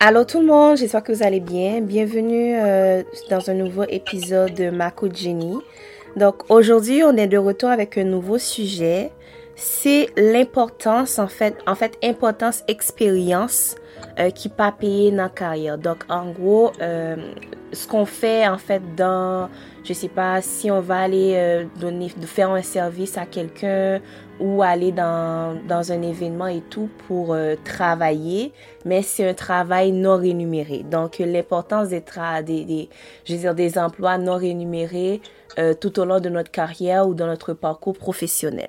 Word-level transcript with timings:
Allô 0.00 0.22
tout 0.22 0.38
le 0.38 0.46
monde, 0.46 0.76
j'espère 0.76 1.02
que 1.02 1.10
vous 1.10 1.24
allez 1.24 1.40
bien. 1.40 1.80
Bienvenue 1.80 2.54
euh, 2.56 3.02
dans 3.30 3.50
un 3.50 3.54
nouveau 3.54 3.82
épisode 3.82 4.54
de 4.54 4.70
Mako 4.70 5.08
Jenny. 5.12 5.58
Donc 6.14 6.48
aujourd'hui, 6.52 7.02
on 7.02 7.16
est 7.16 7.26
de 7.26 7.36
retour 7.36 7.68
avec 7.70 7.98
un 7.98 8.04
nouveau 8.04 8.38
sujet. 8.38 9.10
C'est 9.56 10.06
l'importance, 10.16 11.18
en 11.18 11.26
fait, 11.26 11.56
en 11.66 11.74
fait, 11.74 11.98
importance 12.04 12.62
expérience 12.68 13.74
euh, 14.18 14.30
qui 14.30 14.48
pas 14.48 14.72
payer 14.72 15.10
dans 15.10 15.24
la 15.24 15.28
carrière. 15.28 15.78
Donc 15.78 16.04
en 16.08 16.30
gros, 16.30 16.72
euh, 16.80 17.16
ce 17.72 17.86
qu'on 17.86 18.06
fait 18.06 18.48
en 18.48 18.58
fait 18.58 18.82
dans, 18.96 19.48
je 19.84 19.92
sais 19.92 20.08
pas, 20.08 20.40
si 20.40 20.70
on 20.70 20.80
va 20.80 21.00
aller 21.00 21.34
euh, 21.36 21.64
donner, 21.80 22.08
faire 22.08 22.50
un 22.50 22.62
service 22.62 23.16
à 23.18 23.26
quelqu'un 23.26 24.00
ou 24.40 24.62
aller 24.62 24.92
dans, 24.92 25.58
dans 25.66 25.90
un 25.90 26.00
événement 26.02 26.46
et 26.46 26.62
tout 26.70 26.88
pour 27.06 27.34
euh, 27.34 27.56
travailler, 27.64 28.52
mais 28.84 29.02
c'est 29.02 29.28
un 29.28 29.34
travail 29.34 29.92
non 29.92 30.16
rémunéré. 30.16 30.84
Donc, 30.88 31.18
l'importance 31.18 31.88
des, 31.88 32.02
des, 32.44 32.64
des, 32.64 32.88
je 33.24 33.34
veux 33.34 33.54
des 33.54 33.78
emplois 33.78 34.16
non 34.16 34.36
rémunérés 34.36 35.20
tout 35.80 35.98
au 35.98 36.04
long 36.04 36.20
de 36.20 36.28
notre 36.28 36.52
carrière 36.52 37.08
ou 37.08 37.14
dans 37.14 37.26
notre 37.26 37.52
parcours 37.52 37.98
professionnel. 37.98 38.68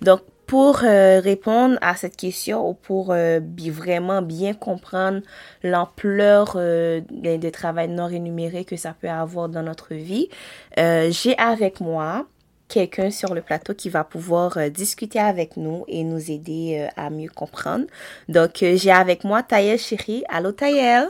Donc, 0.00 0.20
pour 0.50 0.80
euh, 0.82 1.20
répondre 1.20 1.78
à 1.80 1.94
cette 1.94 2.16
question 2.16 2.68
ou 2.68 2.74
pour 2.74 3.12
euh, 3.12 3.38
vraiment 3.68 4.20
bien 4.20 4.52
comprendre 4.52 5.20
l'ampleur 5.62 6.54
euh, 6.56 7.00
des, 7.08 7.52
travail 7.52 7.86
non 7.86 8.06
rémunéré 8.08 8.64
que 8.64 8.74
ça 8.74 8.92
peut 9.00 9.08
avoir 9.08 9.48
dans 9.48 9.62
notre 9.62 9.94
vie, 9.94 10.28
j'ai 10.76 11.38
avec 11.38 11.80
moi 11.80 12.26
quelqu'un 12.66 13.12
sur 13.12 13.32
le 13.32 13.42
plateau 13.42 13.74
qui 13.74 13.90
va 13.90 14.02
pouvoir 14.02 14.58
discuter 14.70 15.20
avec 15.20 15.56
nous 15.56 15.84
et 15.86 16.02
nous 16.02 16.32
aider 16.32 16.88
à 16.96 17.10
mieux 17.10 17.30
comprendre. 17.30 17.84
Donc, 18.28 18.64
j'ai 18.74 18.90
avec 18.90 19.22
moi 19.22 19.44
Taïel 19.44 19.78
Chéri. 19.78 20.24
Allô 20.28 20.50
Taïel! 20.50 21.06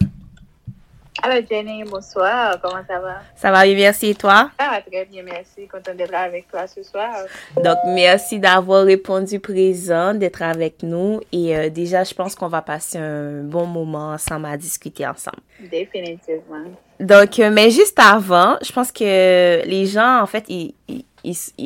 Alors 1.22 1.42
Jenny, 1.50 1.84
bonsoir, 1.84 2.58
comment 2.62 2.82
ça 2.86 2.98
va? 2.98 3.20
Ça 3.36 3.50
va 3.50 3.64
bien, 3.64 3.74
merci 3.74 4.10
et 4.10 4.14
toi? 4.14 4.50
Ça 4.58 4.70
va 4.70 4.80
très 4.80 5.04
bien, 5.04 5.22
merci, 5.22 5.66
content 5.66 5.94
d'être 5.94 6.14
avec 6.14 6.48
toi 6.48 6.66
ce 6.66 6.82
soir. 6.82 7.10
Donc 7.56 7.76
merci 7.86 8.38
d'avoir 8.38 8.84
répondu 8.84 9.38
présent, 9.38 10.14
d'être 10.14 10.40
avec 10.40 10.82
nous 10.82 11.20
et 11.30 11.56
euh, 11.56 11.68
déjà 11.68 12.04
je 12.04 12.14
pense 12.14 12.34
qu'on 12.34 12.48
va 12.48 12.62
passer 12.62 12.98
un 12.98 13.42
bon 13.42 13.66
moment 13.66 14.12
ensemble 14.12 14.46
à 14.46 14.56
discuter 14.56 15.06
ensemble. 15.06 15.40
Définitivement. 15.70 16.64
Donc, 17.00 17.38
euh, 17.38 17.50
mais 17.50 17.70
juste 17.70 17.98
avant, 17.98 18.56
je 18.62 18.72
pense 18.72 18.92
que 18.92 19.64
les 19.66 19.86
gens 19.86 20.20
en 20.22 20.26
fait, 20.26 20.44
ils, 20.48 20.74
ils, 20.88 21.04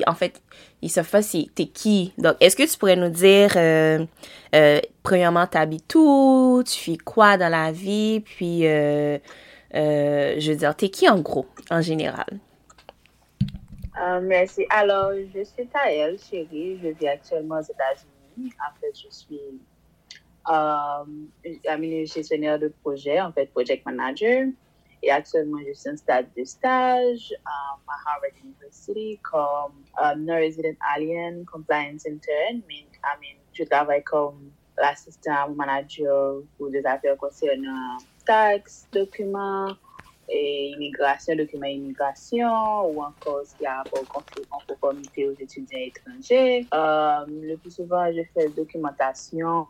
en 0.07 0.15
fait, 0.15 0.43
ils 0.83 0.91
savent 0.91 1.11
pas 1.11 1.23
si 1.23 1.51
t'es 1.55 1.67
qui? 1.67 2.13
Donc, 2.19 2.37
est-ce 2.41 2.57
que 2.57 2.71
tu 2.71 2.79
pourrais 2.79 2.97
nous 2.97 3.09
dire, 3.09 3.53
euh, 3.57 4.05
euh, 4.55 4.81
premièrement, 5.03 5.47
t'habites 5.47 5.95
où, 5.95 6.63
tu 6.67 6.93
fais 6.93 6.99
quoi 6.99 7.37
dans 7.37 7.49
la 7.49 7.73
vie, 7.73 8.21
puis, 8.21 8.67
euh, 8.67 9.19
euh, 9.75 10.35
je 10.39 10.53
veux 10.53 10.59
dire, 10.59 10.75
t'es 10.77 10.89
qui 10.89 11.09
en 11.09 11.21
gros, 11.21 11.47
en 11.71 11.81
général? 11.81 12.27
Euh, 14.01 14.21
merci. 14.21 14.67
Alors, 14.71 15.13
je 15.13 15.45
suis 15.45 15.67
Taël, 15.69 16.17
chérie. 16.19 16.79
Je 16.83 16.89
vis 16.89 17.09
actuellement 17.09 17.59
aux 17.59 17.63
États-Unis. 17.63 18.53
En 18.59 18.75
fait, 18.81 18.93
je 18.93 19.15
suis 19.15 19.41
euh, 20.49 22.05
gestionnaire 22.05 22.59
de 22.59 22.73
projet, 22.83 23.21
en 23.21 23.33
fait, 23.33 23.47
project 23.47 23.87
manager. 23.87 24.47
Et 25.05 25.11
actuellement, 25.11 25.59
je 25.69 25.75
suis 25.75 25.91
en 25.91 25.97
stade 25.99 26.29
de 26.35 26.45
stage 26.45 27.35
à 27.45 27.77
Harvard 28.07 28.31
University 28.43 29.21
comme 29.23 29.75
um, 30.03 30.25
non-resident 30.25 30.77
alien 30.97 31.45
compliance 31.45 32.07
intern. 32.07 32.63
I 32.71 33.17
mean, 33.21 33.37
je 33.53 33.65
travaille 33.65 34.03
comme 34.03 34.51
l'assistant 34.79 35.51
manager 35.55 36.43
pour 36.57 36.71
des 36.71 36.85
affaires 36.87 37.19
concernant 37.19 37.99
taxes, 38.25 38.89
documents, 38.93 39.77
et 40.27 40.71
immigration, 40.71 41.37
documents 41.37 41.67
immigration, 41.67 42.89
ou 42.89 43.03
encore 43.03 43.43
ce 43.45 43.55
qui 43.57 43.67
a 43.67 43.83
rapport 43.83 44.03
en 44.51 44.59
conformité 44.67 45.29
aux 45.29 45.35
étudiants 45.39 45.79
étrangers. 45.81 46.67
Um, 46.73 47.43
le 47.43 47.57
plus 47.57 47.73
souvent, 47.73 48.11
je 48.11 48.23
fais 48.33 48.49
documentation, 48.49 49.67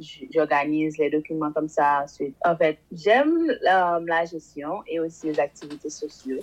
j'organise 0.00 0.98
les 0.98 1.10
documents 1.10 1.52
comme 1.52 1.68
ça 1.68 2.02
ensuite. 2.04 2.34
En 2.44 2.56
fait, 2.56 2.78
j'aime 2.92 3.46
la, 3.62 4.00
la, 4.04 4.24
gestion 4.24 4.82
et 4.86 5.00
aussi 5.00 5.26
les 5.26 5.40
activités 5.40 5.90
sociales. 5.90 6.40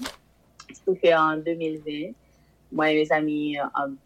Ce 0.74 0.92
qui 0.92 1.14
en 1.14 1.38
2020, 1.38 2.14
moi 2.72 2.92
et 2.92 2.96
mes 2.96 3.12
amis, 3.12 3.58
um, 3.60 3.98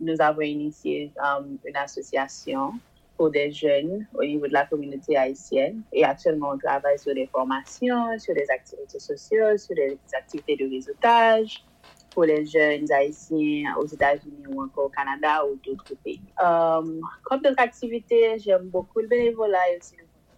nous 0.00 0.20
avons 0.20 0.42
initié 0.42 1.10
um, 1.22 1.58
une 1.64 1.76
association 1.76 2.72
pour 3.16 3.30
des 3.30 3.52
jeunes 3.52 4.06
au 4.14 4.24
niveau 4.24 4.46
de 4.46 4.52
la 4.52 4.66
communauté 4.66 5.16
haïtienne. 5.16 5.82
Et 5.92 6.04
actuellement, 6.04 6.50
on 6.54 6.58
travaille 6.58 6.98
sur 6.98 7.14
des 7.14 7.26
formations, 7.26 8.18
sur 8.18 8.34
des 8.34 8.46
activités 8.50 8.98
sociales, 8.98 9.58
sur 9.58 9.74
des 9.74 9.98
activités 10.12 10.56
de 10.56 10.68
réseautage 10.70 11.64
pour 12.14 12.24
les 12.24 12.46
jeunes 12.46 12.90
haïtiens 12.92 13.74
aux 13.76 13.86
États-Unis 13.86 14.46
ou 14.48 14.62
encore 14.62 14.86
au 14.86 14.88
Canada 14.88 15.44
ou 15.44 15.56
d'autres 15.56 15.94
pays. 16.02 16.20
Um, 16.40 17.00
comme 17.24 17.40
d'autres 17.42 17.60
activités, 17.60 18.38
j'aime 18.38 18.68
beaucoup 18.68 19.00
le 19.00 19.08
bénévolat 19.08 19.58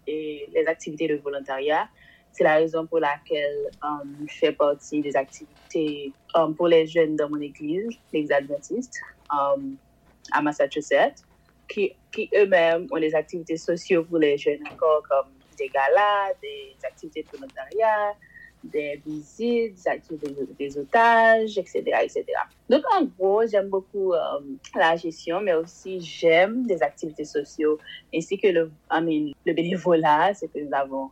et 0.07 0.49
les 0.53 0.67
activités 0.67 1.07
de 1.07 1.17
volontariat. 1.17 1.87
C'est 2.33 2.45
la 2.45 2.55
raison 2.55 2.87
pour 2.87 3.01
laquelle 3.01 3.71
um, 3.83 4.27
je 4.27 4.39
fais 4.39 4.53
partie 4.53 5.03
des 5.03 5.15
activités 5.15 6.13
um, 6.35 6.55
pour 6.55 6.69
les 6.69 6.87
jeunes 6.87 7.15
dans 7.15 7.29
mon 7.29 7.41
église, 7.41 7.89
les 8.13 8.33
adventistes, 8.33 8.99
à 9.29 10.43
Massachusetts, 10.43 11.25
qui, 11.69 11.93
qui 12.13 12.31
eux-mêmes 12.37 12.87
ont 12.91 12.99
des 12.99 13.15
activités 13.15 13.57
sociales 13.57 14.05
pour 14.05 14.19
les 14.19 14.39
jeunes 14.39 14.63
encore, 14.73 15.03
comme 15.09 15.31
des 15.59 15.69
galas, 15.69 16.33
des 16.41 16.77
activités 16.85 17.23
de 17.23 17.37
volontariat, 17.37 18.15
des 18.65 19.01
visites, 19.07 19.75
des 19.75 19.89
activités 19.89 20.35
des 20.59 20.79
otages, 20.79 21.59
etc., 21.59 21.83
etc. 22.03 22.25
Donc, 22.69 22.83
en 22.95 23.05
gros, 23.05 23.47
j'aime 23.47 23.69
beaucoup 23.69 24.13
euh, 24.13 24.19
la 24.75 24.97
gestion, 24.97 25.41
mais 25.41 25.55
aussi 25.55 26.01
j'aime 26.01 26.67
des 26.67 26.83
activités 26.83 27.25
sociales, 27.25 27.77
ainsi 28.15 28.39
que 28.39 28.49
le, 28.49 28.71
I 28.91 29.35
le 29.45 29.53
bénévolat, 29.53 30.35
c'est 30.35 30.49
que 30.53 30.59
nous 30.59 30.75
avons 30.75 31.11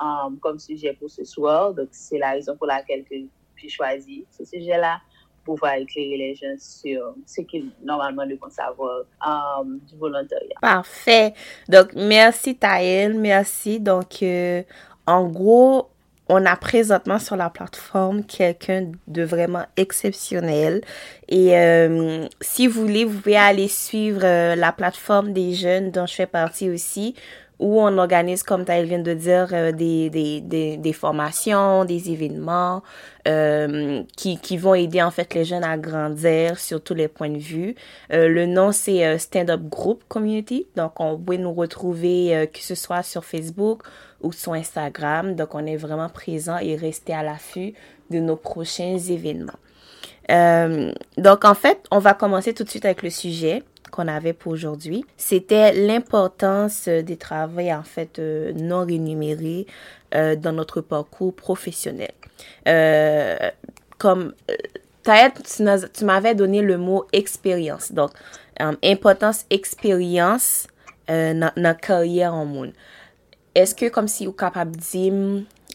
um, 0.00 0.38
comme 0.40 0.58
sujet 0.58 0.94
pour 0.98 1.10
ce 1.10 1.24
soir. 1.24 1.74
Donc, 1.74 1.88
c'est 1.90 2.18
la 2.18 2.32
raison 2.32 2.56
pour 2.56 2.66
laquelle 2.66 3.04
j'ai 3.10 3.68
choisi 3.68 4.24
ce 4.30 4.44
sujet-là 4.44 5.00
pour 5.44 5.56
pouvoir 5.56 5.74
éclairer 5.74 6.16
les 6.16 6.34
gens 6.34 6.54
sur 6.58 7.14
ce 7.26 7.42
qu'ils 7.42 7.70
normalement 7.82 8.26
devront 8.26 8.48
savoir 8.48 9.02
um, 9.24 9.78
du 9.86 9.96
volontariat. 9.96 10.56
Parfait. 10.60 11.34
Donc, 11.68 11.92
merci 11.94 12.56
Taël, 12.56 13.14
merci. 13.14 13.78
Donc, 13.78 14.22
euh, 14.22 14.62
en 15.06 15.28
gros, 15.28 15.90
on 16.28 16.46
a 16.46 16.56
présentement 16.56 17.18
sur 17.18 17.36
la 17.36 17.50
plateforme 17.50 18.24
quelqu'un 18.24 18.92
de 19.06 19.22
vraiment 19.22 19.64
exceptionnel. 19.76 20.80
Et 21.28 21.56
euh, 21.56 22.26
si 22.40 22.66
vous 22.66 22.82
voulez, 22.82 23.04
vous 23.04 23.18
pouvez 23.18 23.36
aller 23.36 23.68
suivre 23.68 24.22
euh, 24.24 24.56
la 24.56 24.72
plateforme 24.72 25.32
des 25.32 25.52
jeunes 25.52 25.90
dont 25.90 26.06
je 26.06 26.14
fais 26.14 26.26
partie 26.26 26.70
aussi, 26.70 27.14
où 27.58 27.80
on 27.80 27.98
organise, 27.98 28.42
comme 28.42 28.64
Taël 28.64 28.86
vient 28.86 28.98
de 28.98 29.14
dire, 29.14 29.48
euh, 29.52 29.72
des, 29.72 30.10
des, 30.10 30.40
des, 30.40 30.76
des, 30.76 30.92
formations, 30.92 31.84
des 31.84 32.10
événements 32.10 32.82
euh, 33.28 34.02
qui, 34.16 34.38
qui 34.38 34.56
vont 34.56 34.74
aider 34.74 35.02
en 35.02 35.10
fait 35.10 35.32
les 35.34 35.44
jeunes 35.44 35.64
à 35.64 35.78
grandir 35.78 36.58
sur 36.58 36.82
tous 36.82 36.94
les 36.94 37.08
points 37.08 37.30
de 37.30 37.38
vue. 37.38 37.74
Euh, 38.12 38.28
le 38.28 38.46
nom, 38.46 38.72
c'est 38.72 39.18
Stand 39.18 39.50
Up 39.50 39.62
Group 39.62 40.02
Community. 40.08 40.66
Donc, 40.76 40.98
on 40.98 41.16
peut 41.16 41.36
nous 41.36 41.52
retrouver 41.52 42.48
que 42.52 42.60
ce 42.60 42.74
soit 42.74 43.02
sur 43.02 43.24
Facebook 43.24 43.82
ou 44.24 44.32
sur 44.32 44.54
Instagram. 44.54 45.34
Donc, 45.34 45.54
on 45.54 45.64
est 45.66 45.76
vraiment 45.76 46.08
présent 46.08 46.58
et 46.58 46.74
rester 46.76 47.14
à 47.14 47.22
l'affût 47.22 47.74
de 48.10 48.18
nos 48.18 48.36
prochains 48.36 48.98
événements. 48.98 49.52
donc, 51.16 51.44
en 51.44 51.54
fait, 51.54 51.84
on 51.90 51.98
va 51.98 52.14
commencer 52.14 52.54
tout 52.54 52.64
de 52.64 52.70
suite 52.70 52.84
avec 52.84 53.02
le 53.02 53.10
sujet 53.10 53.62
qu'on 53.94 54.08
avait 54.08 54.32
pour 54.32 54.52
aujourd'hui, 54.52 55.04
c'était 55.16 55.72
l'importance 55.72 56.88
des 56.88 57.16
travaux 57.16 57.60
en 57.60 57.84
fait 57.84 58.18
euh, 58.18 58.52
non 58.52 58.84
rémunérés 58.84 59.66
euh, 60.16 60.34
dans 60.34 60.52
notre 60.52 60.80
parcours 60.80 61.32
professionnel. 61.32 62.10
Euh, 62.66 63.36
comme 63.98 64.34
tu 65.04 66.04
m'avais 66.04 66.34
donné 66.34 66.60
le 66.60 66.76
mot 66.76 67.04
expérience, 67.12 67.92
donc 67.92 68.10
importance 68.82 69.44
expérience 69.50 70.66
dans 71.08 71.52
la 71.54 71.74
carrière 71.74 72.34
en 72.34 72.46
monde. 72.46 72.72
eske 73.54 73.90
kom 73.94 74.08
si 74.10 74.26
ou 74.28 74.34
kapab 74.36 74.74
dim 74.78 75.20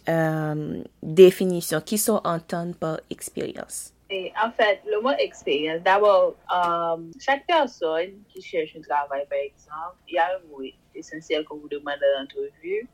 um, 0.09 0.65
definisyon 1.01 1.85
ki 1.87 1.99
so 2.01 2.19
anton 2.27 2.75
par 2.79 2.99
eksperyans? 3.13 3.89
E, 4.09 4.31
en 4.41 4.49
fèt, 4.57 4.81
le 4.89 5.01
mot 5.05 5.19
eksperyans, 5.21 5.83
d'abord, 5.85 6.33
ehm, 6.49 7.03
um, 7.05 7.09
chak 7.21 7.45
person 7.47 8.15
ki 8.33 8.41
chèche 8.41 8.79
un 8.79 8.85
travay, 8.87 9.25
par 9.29 9.37
exemple, 9.37 9.99
y 10.09 10.17
a 10.17 10.25
un 10.33 10.41
mot 10.49 10.65
esensyel 10.95 11.45
kon 11.45 11.59
vous 11.61 11.69
demande 11.69 12.01
l'entrevue, 12.15 12.87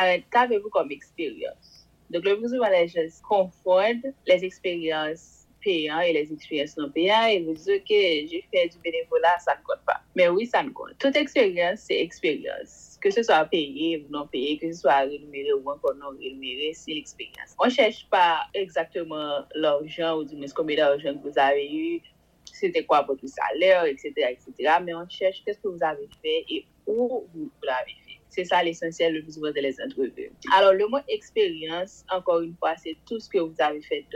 euh, 0.00 0.18
qu'avez-vous 0.30 0.70
comme 0.70 0.92
expérience? 0.92 1.88
Donc, 2.10 2.24
le 2.24 2.38
plus 2.38 2.50
souvent, 2.50 2.68
les 2.70 2.88
gens 2.88 3.00
confondent 3.28 4.14
les 4.26 4.44
expériences 4.44 5.46
payantes 5.62 6.04
et 6.06 6.12
les 6.12 6.32
expériences 6.32 6.76
non 6.76 6.90
payantes 6.90 7.30
et 7.30 7.40
vous 7.40 7.54
disent, 7.54 7.66
que 7.66 8.00
j'ai 8.30 8.44
fait 8.52 8.68
du 8.68 8.78
bénévolat, 8.78 9.38
ça 9.40 9.56
ne 9.56 9.64
compte 9.64 9.84
pas. 9.84 10.00
Mais 10.14 10.28
oui, 10.28 10.46
ça 10.46 10.62
ne 10.62 10.70
compte. 10.70 10.96
Toute 10.98 11.16
expérience, 11.16 11.80
c'est 11.80 12.00
expérience. 12.00 12.89
Que 13.00 13.10
ce 13.10 13.22
soit 13.22 13.44
payé 13.46 14.04
ou 14.04 14.12
non 14.12 14.26
payé, 14.26 14.58
que 14.58 14.70
ce 14.72 14.80
soit 14.80 15.00
rémunéré 15.00 15.52
ou 15.52 15.70
encore 15.70 15.94
non 15.94 16.10
rémunéré, 16.18 16.72
c'est 16.74 16.92
l'expérience. 16.92 17.54
On 17.58 17.66
ne 17.66 17.70
cherche 17.70 18.06
pas 18.10 18.40
exactement 18.54 19.44
l'argent 19.54 20.18
ou 20.18 20.24
du 20.24 20.36
moins 20.36 20.46
combien 20.54 20.76
d'argent 20.76 21.14
que 21.14 21.28
vous 21.28 21.38
avez 21.38 21.72
eu, 21.72 22.02
c'était 22.44 22.84
quoi 22.84 23.02
votre 23.02 23.26
salaire, 23.26 23.84
etc., 23.84 24.12
etc. 24.16 24.74
Mais 24.84 24.94
on 24.94 25.08
cherche 25.08 25.42
qu'est-ce 25.44 25.58
que 25.58 25.68
vous 25.68 25.82
avez 25.82 26.08
fait 26.22 26.44
et 26.48 26.66
où 26.86 27.26
vous 27.34 27.50
l'avez 27.62 27.96
fait. 28.06 28.20
C'est 28.28 28.44
ça 28.44 28.62
l'essentiel 28.62 29.14
le 29.14 29.22
plus 29.22 29.32
souvent 29.32 29.50
de 29.50 29.60
les 29.60 29.80
entrevues. 29.80 30.30
Alors, 30.54 30.72
le 30.72 30.86
mot 30.86 30.98
expérience, 31.08 32.04
encore 32.10 32.40
une 32.40 32.54
fois, 32.54 32.74
c'est 32.76 32.96
tout 33.08 33.18
ce 33.18 33.28
que 33.28 33.38
vous 33.38 33.54
avez 33.58 33.82
fait 33.82 34.06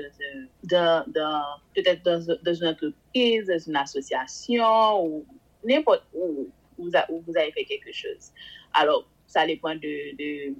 dans, 0.62 1.04
dans, 1.08 1.42
peut-être 1.74 2.02
dans, 2.04 2.24
dans, 2.42 2.54
une 2.54 2.68
entreprise, 2.68 3.46
dans 3.46 3.58
une 3.58 3.76
association 3.76 5.04
ou 5.04 5.26
n'importe 5.64 6.04
où, 6.14 6.48
où, 6.78 6.90
vous 7.26 7.36
avez 7.36 7.50
fait 7.52 7.64
quelque 7.64 7.92
chose. 7.92 8.30
Alors, 8.74 9.04
ça 9.26 9.46
dépend 9.46 9.74
de, 9.74 10.16
de, 10.16 10.54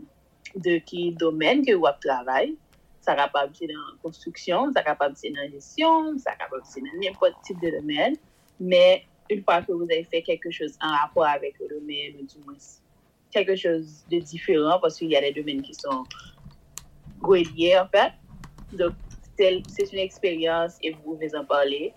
de 0.56 0.78
qui 0.78 1.12
domaine 1.12 1.64
que 1.64 1.72
vous 1.72 1.87
travaillez. 2.00 2.56
Ça 3.00 3.14
capable 3.14 3.52
dans 3.52 3.66
la 3.66 3.99
construction, 4.02 4.72
ça 4.72 4.82
capable 4.82 5.14
dans 5.14 5.40
la 5.43 5.50
gestion, 5.50 6.16
ça 6.19 6.34
capable 6.37 6.62
dans 6.62 7.00
n'importe 7.00 7.34
type 7.44 7.61
de 7.61 7.70
domaine. 7.78 8.16
Mais 8.58 9.05
une 9.31 9.43
fois 9.43 9.62
que 9.62 9.72
vous 9.72 9.84
avez 9.84 10.05
fait 10.05 10.22
quelque 10.22 10.50
chose 10.50 10.76
en 10.81 10.88
rapport 10.88 11.26
avec 11.26 11.55
le 11.58 11.69
domaine, 11.69 12.26
du 12.26 12.38
moins 12.44 12.56
quelque 13.31 13.56
chose 13.56 14.05
de 14.11 14.20
différent, 14.20 14.78
parce 14.81 14.96
qu'il 14.96 15.11
y 15.11 15.16
a 15.16 15.20
des 15.20 15.32
domaines 15.32 15.62
qui 15.62 15.75
sont 15.75 16.05
reliés 17.20 17.76
en 17.78 17.88
fait. 17.88 18.12
Donc, 18.72 18.94
c'est 19.37 19.93
une 19.93 19.99
expérience 19.99 20.76
et 20.82 20.93
vous 20.93 21.02
pouvez 21.02 21.34
en 21.34 21.44
parler, 21.44 21.93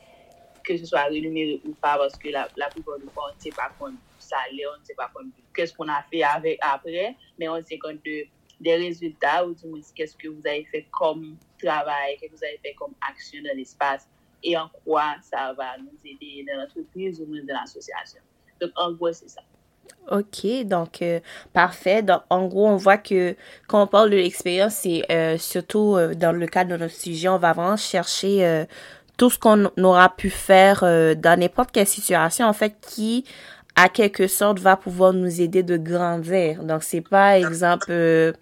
que 0.64 0.76
ce 0.78 0.86
soit 0.86 1.04
rémunéré 1.04 1.62
ou 1.66 1.74
pas, 1.74 1.98
parce 1.98 2.18
que 2.18 2.30
la, 2.30 2.48
plupart 2.72 2.98
du 2.98 3.06
temps, 3.06 3.22
sait 3.38 3.52
pas 3.52 3.72
qu'on 3.80 3.94
salaire, 4.28 4.70
on 4.76 4.80
ne 4.80 4.86
sait 4.86 4.96
pas 4.96 5.12
qu'est-ce 5.54 5.74
qu'on 5.74 5.88
a 5.88 6.04
fait 6.12 6.24
avec, 6.24 6.60
après, 6.62 7.16
mais 7.40 7.50
on 7.50 7.62
sait 7.62 7.78
compte 7.78 8.04
de, 8.06 8.26
des 8.60 8.76
résultats 8.76 9.46
ou 9.46 9.54
du 9.54 9.68
moins 9.68 9.80
qu'est-ce 9.96 10.16
que 10.16 10.28
vous 10.28 10.42
avez 10.46 10.66
fait 10.66 10.86
comme 10.92 11.38
travail, 11.62 12.18
qu'est-ce 12.20 12.32
que 12.32 12.38
vous 12.38 12.44
avez 12.44 12.60
fait 12.64 12.74
comme 12.74 12.94
action 13.10 13.42
dans 13.44 13.56
l'espace 13.56 14.08
et 14.44 14.58
en 14.58 14.70
quoi 14.84 15.16
ça 15.22 15.54
va 15.54 15.78
nous 15.78 15.98
aider 16.06 16.46
dans 16.48 16.62
l'entreprise 16.62 17.20
ou 17.22 17.26
dans 17.26 17.54
l'association. 17.54 18.22
Donc, 18.62 18.72
en 18.76 18.92
gros, 18.94 19.12
c'est 19.12 19.30
ça. 19.30 19.42
OK, 20.12 20.66
donc 20.66 21.02
euh, 21.02 21.20
parfait. 21.54 22.02
Donc, 22.02 22.22
en 22.30 22.48
gros, 22.48 22.68
on 22.68 22.78
voit 22.78 22.98
que 22.98 23.36
quand 23.68 23.84
on 23.84 23.88
parle 23.88 24.10
de 24.10 24.16
l'expérience, 24.16 24.76
c'est 24.76 25.04
euh, 25.12 25.38
surtout 25.38 25.96
euh, 25.96 26.14
dans 26.14 26.32
le 26.32 26.48
cadre 26.48 26.72
de 26.72 26.78
notre 26.78 26.94
sujet, 26.94 27.28
on 27.28 27.38
va 27.38 27.54
vraiment 27.54 27.78
chercher 27.78 28.66
tout 29.18 29.30
ce 29.30 29.40
qu'on 29.40 29.70
aura 29.84 30.16
pu 30.16 30.30
faire 30.30 30.82
dans 30.82 31.40
n'importe 31.40 31.72
quelle 31.72 31.88
situation, 31.88 32.46
en 32.46 32.54
fait, 32.54 32.76
qui 32.82 33.26
à 33.78 33.88
quelque 33.88 34.28
sorte 34.28 34.60
va 34.60 34.76
pouvoir 34.76 35.14
nous 35.14 35.40
aider 35.40 35.64
de 35.64 35.78
grandir. 35.78 36.64
Donc 36.64 36.84
c'est 36.84 37.02
pas 37.02 37.40
exemple 37.40 37.88
euh, 37.92 38.34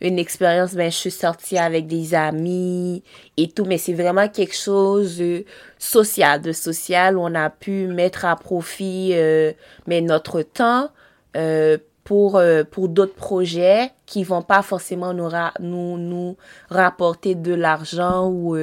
une 0.00 0.18
expérience 0.18 0.74
ben 0.74 0.90
je 0.90 0.96
suis 0.96 1.10
sortie 1.10 1.58
avec 1.58 1.86
des 1.86 2.14
amis 2.14 3.02
et 3.36 3.48
tout 3.48 3.64
mais 3.64 3.78
c'est 3.78 3.92
vraiment 3.92 4.28
quelque 4.28 4.56
chose 4.56 5.18
de 5.18 5.44
social 5.78 6.40
de 6.40 6.52
social 6.52 7.16
où 7.16 7.20
on 7.20 7.34
a 7.34 7.50
pu 7.50 7.86
mettre 7.86 8.24
à 8.24 8.36
profit 8.36 9.10
euh, 9.12 9.52
mais 9.86 10.00
notre 10.00 10.42
temps 10.42 10.88
euh, 11.36 11.76
pour 12.04 12.36
euh, 12.36 12.64
pour 12.64 12.88
d'autres 12.88 13.14
projets 13.14 13.92
qui 14.06 14.24
vont 14.24 14.42
pas 14.42 14.62
forcément 14.62 15.12
nous 15.12 15.28
nous 15.60 15.98
nous 15.98 16.36
rapporter 16.70 17.34
de 17.34 17.54
l'argent 17.54 18.28
ou 18.28 18.56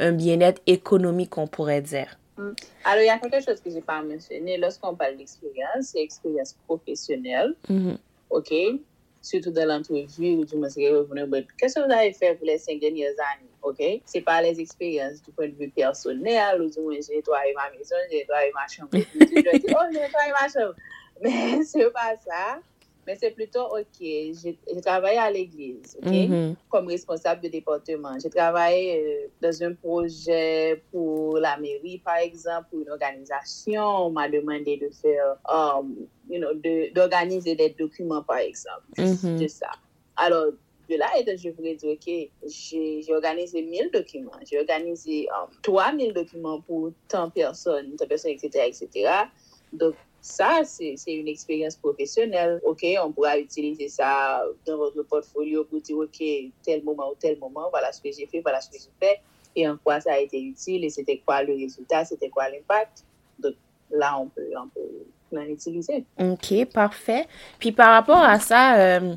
un 0.00 0.12
bien-être 0.12 0.60
économique 0.66 1.38
on 1.38 1.46
pourrait 1.46 1.82
dire. 1.82 2.19
Mm. 2.40 2.54
Alors, 2.84 3.02
il 3.02 3.06
y 3.06 3.10
a 3.10 3.18
quelque 3.18 3.44
chose 3.44 3.60
que 3.60 3.70
je 3.70 3.76
n'ai 3.76 3.82
pas 3.82 4.02
mentionné. 4.02 4.56
Lorsqu'on 4.56 4.94
parle 4.94 5.16
d'expérience, 5.16 5.88
c'est 5.92 6.02
expérience 6.02 6.56
professionnelle. 6.66 7.54
Mm-hmm. 7.68 7.96
OK? 8.30 8.52
Surtout 9.22 9.50
dans 9.50 9.68
l'entrevue 9.68 10.36
ou 10.36 10.44
du 10.46 10.56
moins, 10.56 10.68
qu'est-ce 10.68 11.74
que 11.74 11.86
vous 11.86 11.92
avez 11.92 12.12
fait 12.14 12.34
pour 12.36 12.46
les 12.46 12.56
cinq 12.56 12.80
dernières 12.80 13.10
années? 13.10 13.50
OK? 13.62 14.00
Ce 14.06 14.16
n'est 14.16 14.24
pas 14.24 14.40
les 14.40 14.58
expériences 14.58 15.22
du 15.22 15.30
point 15.32 15.48
de 15.48 15.54
vue 15.54 15.68
personnel 15.68 16.62
ou 16.62 16.70
du 16.70 16.80
moins, 16.80 16.94
j'ai 17.06 17.16
nettoyé 17.16 17.52
ma 17.54 17.70
maison, 17.76 17.96
j'ai 18.10 18.20
nettoyé 18.20 18.50
ma 18.54 18.66
chambre. 18.66 18.88
je 18.94 19.58
dis, 19.58 19.74
oh, 19.74 19.84
j'ai 19.92 20.00
nettoyé 20.00 20.32
ma 20.32 20.48
chambre. 20.48 20.74
Mais 21.20 21.62
ce 21.64 21.78
n'est 21.78 21.90
pas 21.90 22.14
ça. 22.24 22.60
Mais 23.06 23.16
c'est 23.16 23.30
plutôt, 23.30 23.64
OK, 23.64 23.98
j'ai 24.00 24.58
travaillé 24.82 25.18
à 25.18 25.30
l'église, 25.30 25.96
OK, 26.02 26.10
mm-hmm. 26.10 26.54
comme 26.68 26.86
responsable 26.86 27.42
de 27.42 27.48
département. 27.48 28.18
J'ai 28.22 28.30
travaillé 28.30 29.00
euh, 29.00 29.28
dans 29.40 29.62
un 29.62 29.74
projet 29.74 30.82
pour 30.92 31.38
la 31.38 31.56
mairie, 31.58 31.98
par 31.98 32.16
exemple, 32.16 32.66
pour 32.70 32.80
une 32.80 32.90
organisation. 32.90 33.82
On 34.06 34.10
m'a 34.10 34.28
demandé 34.28 34.76
de 34.76 34.90
faire, 34.90 35.36
um, 35.48 35.96
you 36.28 36.38
know, 36.38 36.52
d'organiser 36.94 37.54
des 37.54 37.70
documents, 37.70 38.22
par 38.22 38.38
exemple. 38.38 38.84
Mm 38.98 39.38
de 39.40 39.48
ça. 39.48 39.70
Alors, 40.16 40.52
de 40.90 40.96
là, 40.96 41.06
je 41.36 41.50
voudrais 41.50 41.74
dire, 41.76 41.92
OK, 41.92 42.30
j'ai 42.46 43.14
organisé 43.14 43.62
1000 43.62 43.90
documents. 43.92 44.32
J'ai 44.48 44.58
organisé 44.58 45.28
um, 45.30 45.48
3000 45.62 46.12
documents 46.12 46.60
pour 46.60 46.90
tant 47.08 47.28
de 47.28 47.32
personnes, 47.32 47.96
tant 47.96 48.04
de 48.04 48.08
personnes, 48.08 48.32
etc., 48.32 48.66
etc. 48.66 49.10
Donc, 49.72 49.94
ça, 50.20 50.62
c'est 50.64 50.96
une 51.06 51.28
expérience 51.28 51.76
professionnelle. 51.76 52.60
OK, 52.64 52.84
on 53.02 53.10
pourra 53.10 53.38
utiliser 53.38 53.88
ça 53.88 54.42
dans 54.66 54.76
votre 54.76 55.02
portfolio 55.02 55.64
pour 55.64 55.80
dire, 55.80 55.96
OK, 55.96 56.22
tel 56.62 56.84
moment 56.84 57.10
ou 57.10 57.14
tel 57.18 57.38
moment, 57.38 57.68
voilà 57.70 57.90
ce 57.92 58.02
que 58.02 58.10
j'ai 58.12 58.26
fait, 58.26 58.40
voilà 58.40 58.60
ce 58.60 58.68
que 58.68 58.76
j'ai 58.76 58.90
fait, 59.00 59.20
et 59.56 59.66
en 59.66 59.76
quoi 59.78 60.00
ça 60.00 60.12
a 60.12 60.18
été 60.18 60.40
utile, 60.40 60.84
et 60.84 60.90
c'était 60.90 61.18
quoi 61.24 61.42
le 61.42 61.54
résultat, 61.54 62.04
c'était 62.04 62.28
quoi 62.28 62.50
l'impact. 62.50 63.04
Donc 63.38 63.54
là, 63.90 64.18
on 64.18 64.26
peut, 64.26 64.50
on 64.56 64.68
peut 64.68 65.42
l'utiliser. 65.46 66.04
OK, 66.18 66.66
parfait. 66.66 67.26
Puis 67.58 67.72
par 67.72 67.92
rapport 67.92 68.22
à 68.22 68.38
ça, 68.38 68.78
euh, 68.78 69.14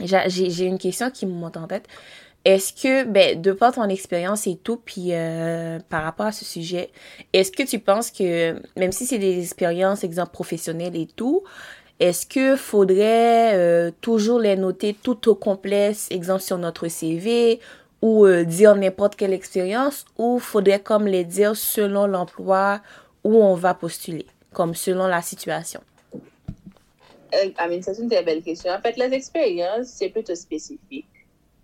j'ai 0.00 0.64
une 0.64 0.78
question 0.78 1.10
qui 1.10 1.26
me 1.26 1.32
monte 1.32 1.56
en 1.58 1.66
tête. 1.66 1.86
Est-ce 2.44 2.72
que, 2.72 3.04
ben, 3.04 3.40
de 3.40 3.52
par 3.52 3.72
ton 3.72 3.88
expérience 3.88 4.48
et 4.48 4.56
tout, 4.56 4.76
puis 4.76 5.08
euh, 5.10 5.78
par 5.88 6.02
rapport 6.02 6.26
à 6.26 6.32
ce 6.32 6.44
sujet, 6.44 6.90
est-ce 7.32 7.52
que 7.52 7.62
tu 7.62 7.78
penses 7.78 8.10
que, 8.10 8.60
même 8.76 8.90
si 8.90 9.06
c'est 9.06 9.18
des 9.18 9.40
expériences, 9.40 10.02
exemple 10.02 10.32
professionnelles 10.32 10.96
et 10.96 11.06
tout, 11.06 11.44
est-ce 12.00 12.26
que 12.26 12.56
faudrait 12.56 13.54
euh, 13.54 13.92
toujours 14.00 14.40
les 14.40 14.56
noter 14.56 14.92
tout 14.92 15.28
au 15.28 15.36
complet, 15.36 15.92
exemple 16.10 16.42
sur 16.42 16.58
notre 16.58 16.88
CV, 16.88 17.60
ou 18.00 18.26
euh, 18.26 18.42
dire 18.42 18.74
n'importe 18.74 19.14
quelle 19.14 19.32
expérience, 19.32 20.04
ou 20.18 20.40
faudrait 20.40 20.80
comme 20.80 21.06
les 21.06 21.24
dire 21.24 21.54
selon 21.54 22.08
l'emploi 22.08 22.80
où 23.22 23.36
on 23.36 23.54
va 23.54 23.74
postuler, 23.74 24.26
comme 24.52 24.74
selon 24.74 25.06
la 25.06 25.22
situation? 25.22 25.80
c'est 27.32 27.98
une 27.98 28.10
très 28.10 28.22
belle 28.22 28.42
question. 28.42 28.72
En 28.72 28.80
fait, 28.80 28.96
les 28.98 29.14
expériences, 29.14 29.86
c'est 29.86 30.10
plutôt 30.10 30.34
spécifique 30.34 31.06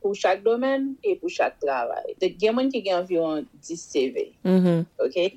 pour 0.01 0.15
chaque 0.15 0.43
domaine 0.43 0.95
et 1.03 1.17
pour 1.17 1.29
chaque 1.29 1.59
travail. 1.59 2.15
Donc, 2.21 2.33
il 2.39 2.45
y 2.45 2.49
a 2.49 2.53
des 2.53 2.59
gens 2.63 2.69
qui 2.69 2.93
ont 2.93 2.97
environ 2.97 3.45
10 3.63 3.77
CV. 3.77 4.33
Mm-hmm. 4.45 4.85
OK? 5.05 5.33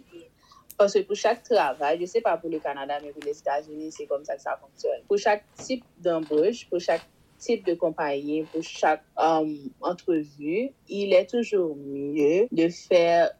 Parce 0.77 0.93
que 0.93 0.99
pour 0.99 1.15
chaque 1.15 1.43
travail, 1.43 1.97
je 1.97 2.01
ne 2.01 2.07
sais 2.07 2.21
pas 2.21 2.37
pour 2.37 2.49
le 2.49 2.59
Canada, 2.59 2.97
mais 3.03 3.11
pour 3.11 3.23
les 3.23 3.37
États-Unis, 3.37 3.91
c'est 3.91 4.07
comme 4.07 4.25
ça 4.25 4.35
que 4.35 4.41
ça 4.41 4.57
fonctionne. 4.59 5.01
Pour 5.07 5.17
chaque 5.17 5.43
type 5.55 5.83
d'embauche, 5.99 6.67
pour 6.69 6.79
chaque 6.79 7.05
type 7.37 7.65
de 7.65 7.73
compagnie, 7.73 8.43
pour 8.51 8.63
chaque 8.63 9.03
um, 9.17 9.69
entrevue, 9.81 10.71
il 10.89 11.13
est 11.13 11.29
toujours 11.29 11.75
mieux 11.75 12.47
de 12.51 12.69
faire 12.69 13.31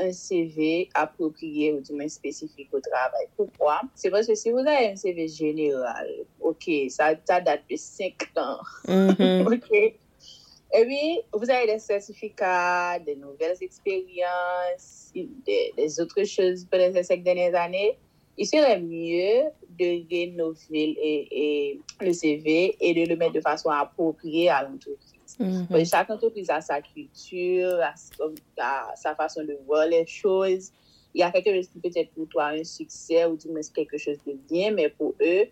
un 0.00 0.12
CV 0.12 0.88
approprié 0.94 1.72
ou 1.72 1.80
du 1.80 1.92
moins 1.92 2.08
spécifique 2.08 2.68
au 2.72 2.80
travail. 2.80 3.26
Pourquoi? 3.36 3.80
C'est 3.94 4.10
parce 4.10 4.26
que 4.26 4.34
si 4.34 4.50
vous 4.50 4.58
avez 4.58 4.92
un 4.92 4.96
CV 4.96 5.28
général, 5.28 6.08
OK, 6.40 6.70
ça, 6.88 7.14
ça 7.24 7.40
date 7.40 7.62
de 7.70 7.76
5 7.76 8.14
ans. 8.36 8.58
Mm-hmm. 8.86 9.46
OK? 9.54 9.94
Et 10.74 10.84
puis, 10.84 11.20
vous 11.32 11.50
avez 11.50 11.66
des 11.66 11.78
certificats, 11.78 12.98
des 12.98 13.16
nouvelles 13.16 13.56
expériences, 13.60 15.12
des, 15.14 16.00
autres 16.00 16.24
choses 16.24 16.66
pendant 16.70 16.92
ces 16.92 17.04
cinq 17.04 17.22
dernières 17.22 17.54
années. 17.54 17.98
Il 18.36 18.46
serait 18.46 18.78
mieux 18.78 19.44
de 19.78 20.08
rénover 20.08 20.96
et, 21.00 21.80
le 22.00 22.12
CV 22.12 22.76
et 22.80 22.94
de 22.94 23.08
le 23.08 23.16
mettre 23.16 23.32
de 23.32 23.40
façon 23.40 23.70
appropriée 23.70 24.50
à 24.50 24.62
l'entreprise. 24.62 25.36
Mm-hmm. 25.40 25.90
Chaque 25.90 26.10
entreprise 26.10 26.50
a 26.50 26.60
sa 26.60 26.80
culture, 26.82 27.80
a, 28.58 28.94
sa 28.94 29.14
façon 29.14 29.42
de 29.44 29.58
voir 29.66 29.86
les 29.86 30.06
choses. 30.06 30.70
Il 31.14 31.20
y 31.20 31.22
a 31.22 31.30
quelque 31.30 31.54
chose 31.54 31.68
qui 31.68 31.78
peut 31.80 31.90
être 31.96 32.12
pour 32.12 32.28
toi 32.28 32.48
un 32.48 32.64
succès 32.64 33.24
ou 33.24 33.36
du 33.36 33.48
moins 33.48 33.60
quelque 33.74 33.96
chose 33.96 34.18
de 34.26 34.34
bien, 34.48 34.70
mais 34.70 34.90
pour 34.90 35.14
eux, 35.20 35.46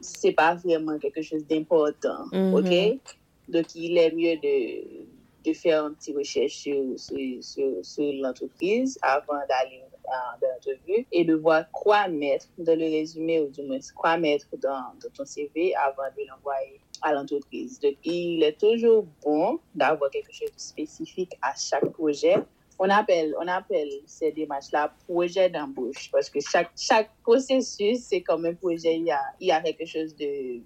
c'est 0.00 0.32
pas 0.32 0.54
vraiment 0.54 0.98
quelque 0.98 1.22
chose 1.22 1.44
d'important. 1.46 2.26
Mm-hmm. 2.32 2.94
OK? 2.94 3.00
Donc, 3.48 3.74
il 3.74 3.96
est 3.98 4.12
mieux 4.12 4.36
de, 4.36 5.06
de 5.46 5.52
faire 5.52 5.86
une 5.86 5.94
petite 5.94 6.16
recherche 6.16 6.54
sur, 6.54 6.98
sur, 6.98 7.84
sur, 7.84 8.12
l'entreprise 8.14 8.98
avant 9.02 9.40
d'aller 9.48 9.82
dans 10.04 10.48
l'entrevue 10.48 11.06
et 11.12 11.24
de 11.24 11.34
voir 11.34 11.70
quoi 11.72 12.08
mettre 12.08 12.46
dans 12.58 12.78
le 12.78 12.84
résumé 12.84 13.40
ou 13.40 13.48
du 13.48 13.62
moins 13.62 13.78
quoi 13.94 14.16
mettre 14.16 14.46
dans, 14.58 14.92
ton 15.14 15.24
CV 15.24 15.74
avant 15.76 16.08
de 16.16 16.26
l'envoyer 16.28 16.80
à 17.02 17.12
l'entreprise. 17.12 17.78
Donc, 17.80 17.94
il 18.04 18.42
est 18.42 18.58
toujours 18.58 19.06
bon 19.22 19.60
d'avoir 19.74 20.10
quelque 20.10 20.32
chose 20.32 20.50
de 20.52 20.58
spécifique 20.60 21.32
à 21.42 21.54
chaque 21.56 21.90
projet. 21.92 22.36
On 22.78 22.90
appelle, 22.90 23.34
on 23.40 23.48
appelle 23.48 23.90
ces 24.06 24.32
démarches-là 24.32 24.92
projet 25.06 25.48
d'embauche 25.48 26.10
parce 26.10 26.28
que 26.28 26.40
chaque, 26.40 26.70
chaque 26.76 27.10
processus, 27.22 28.00
c'est 28.00 28.20
comme 28.20 28.44
un 28.44 28.54
projet, 28.54 28.96
il 28.96 29.04
y 29.04 29.10
a, 29.10 29.20
il 29.40 29.46
y 29.48 29.52
a 29.52 29.60
quelque 29.60 29.86
chose 29.86 30.14
de 30.16 30.60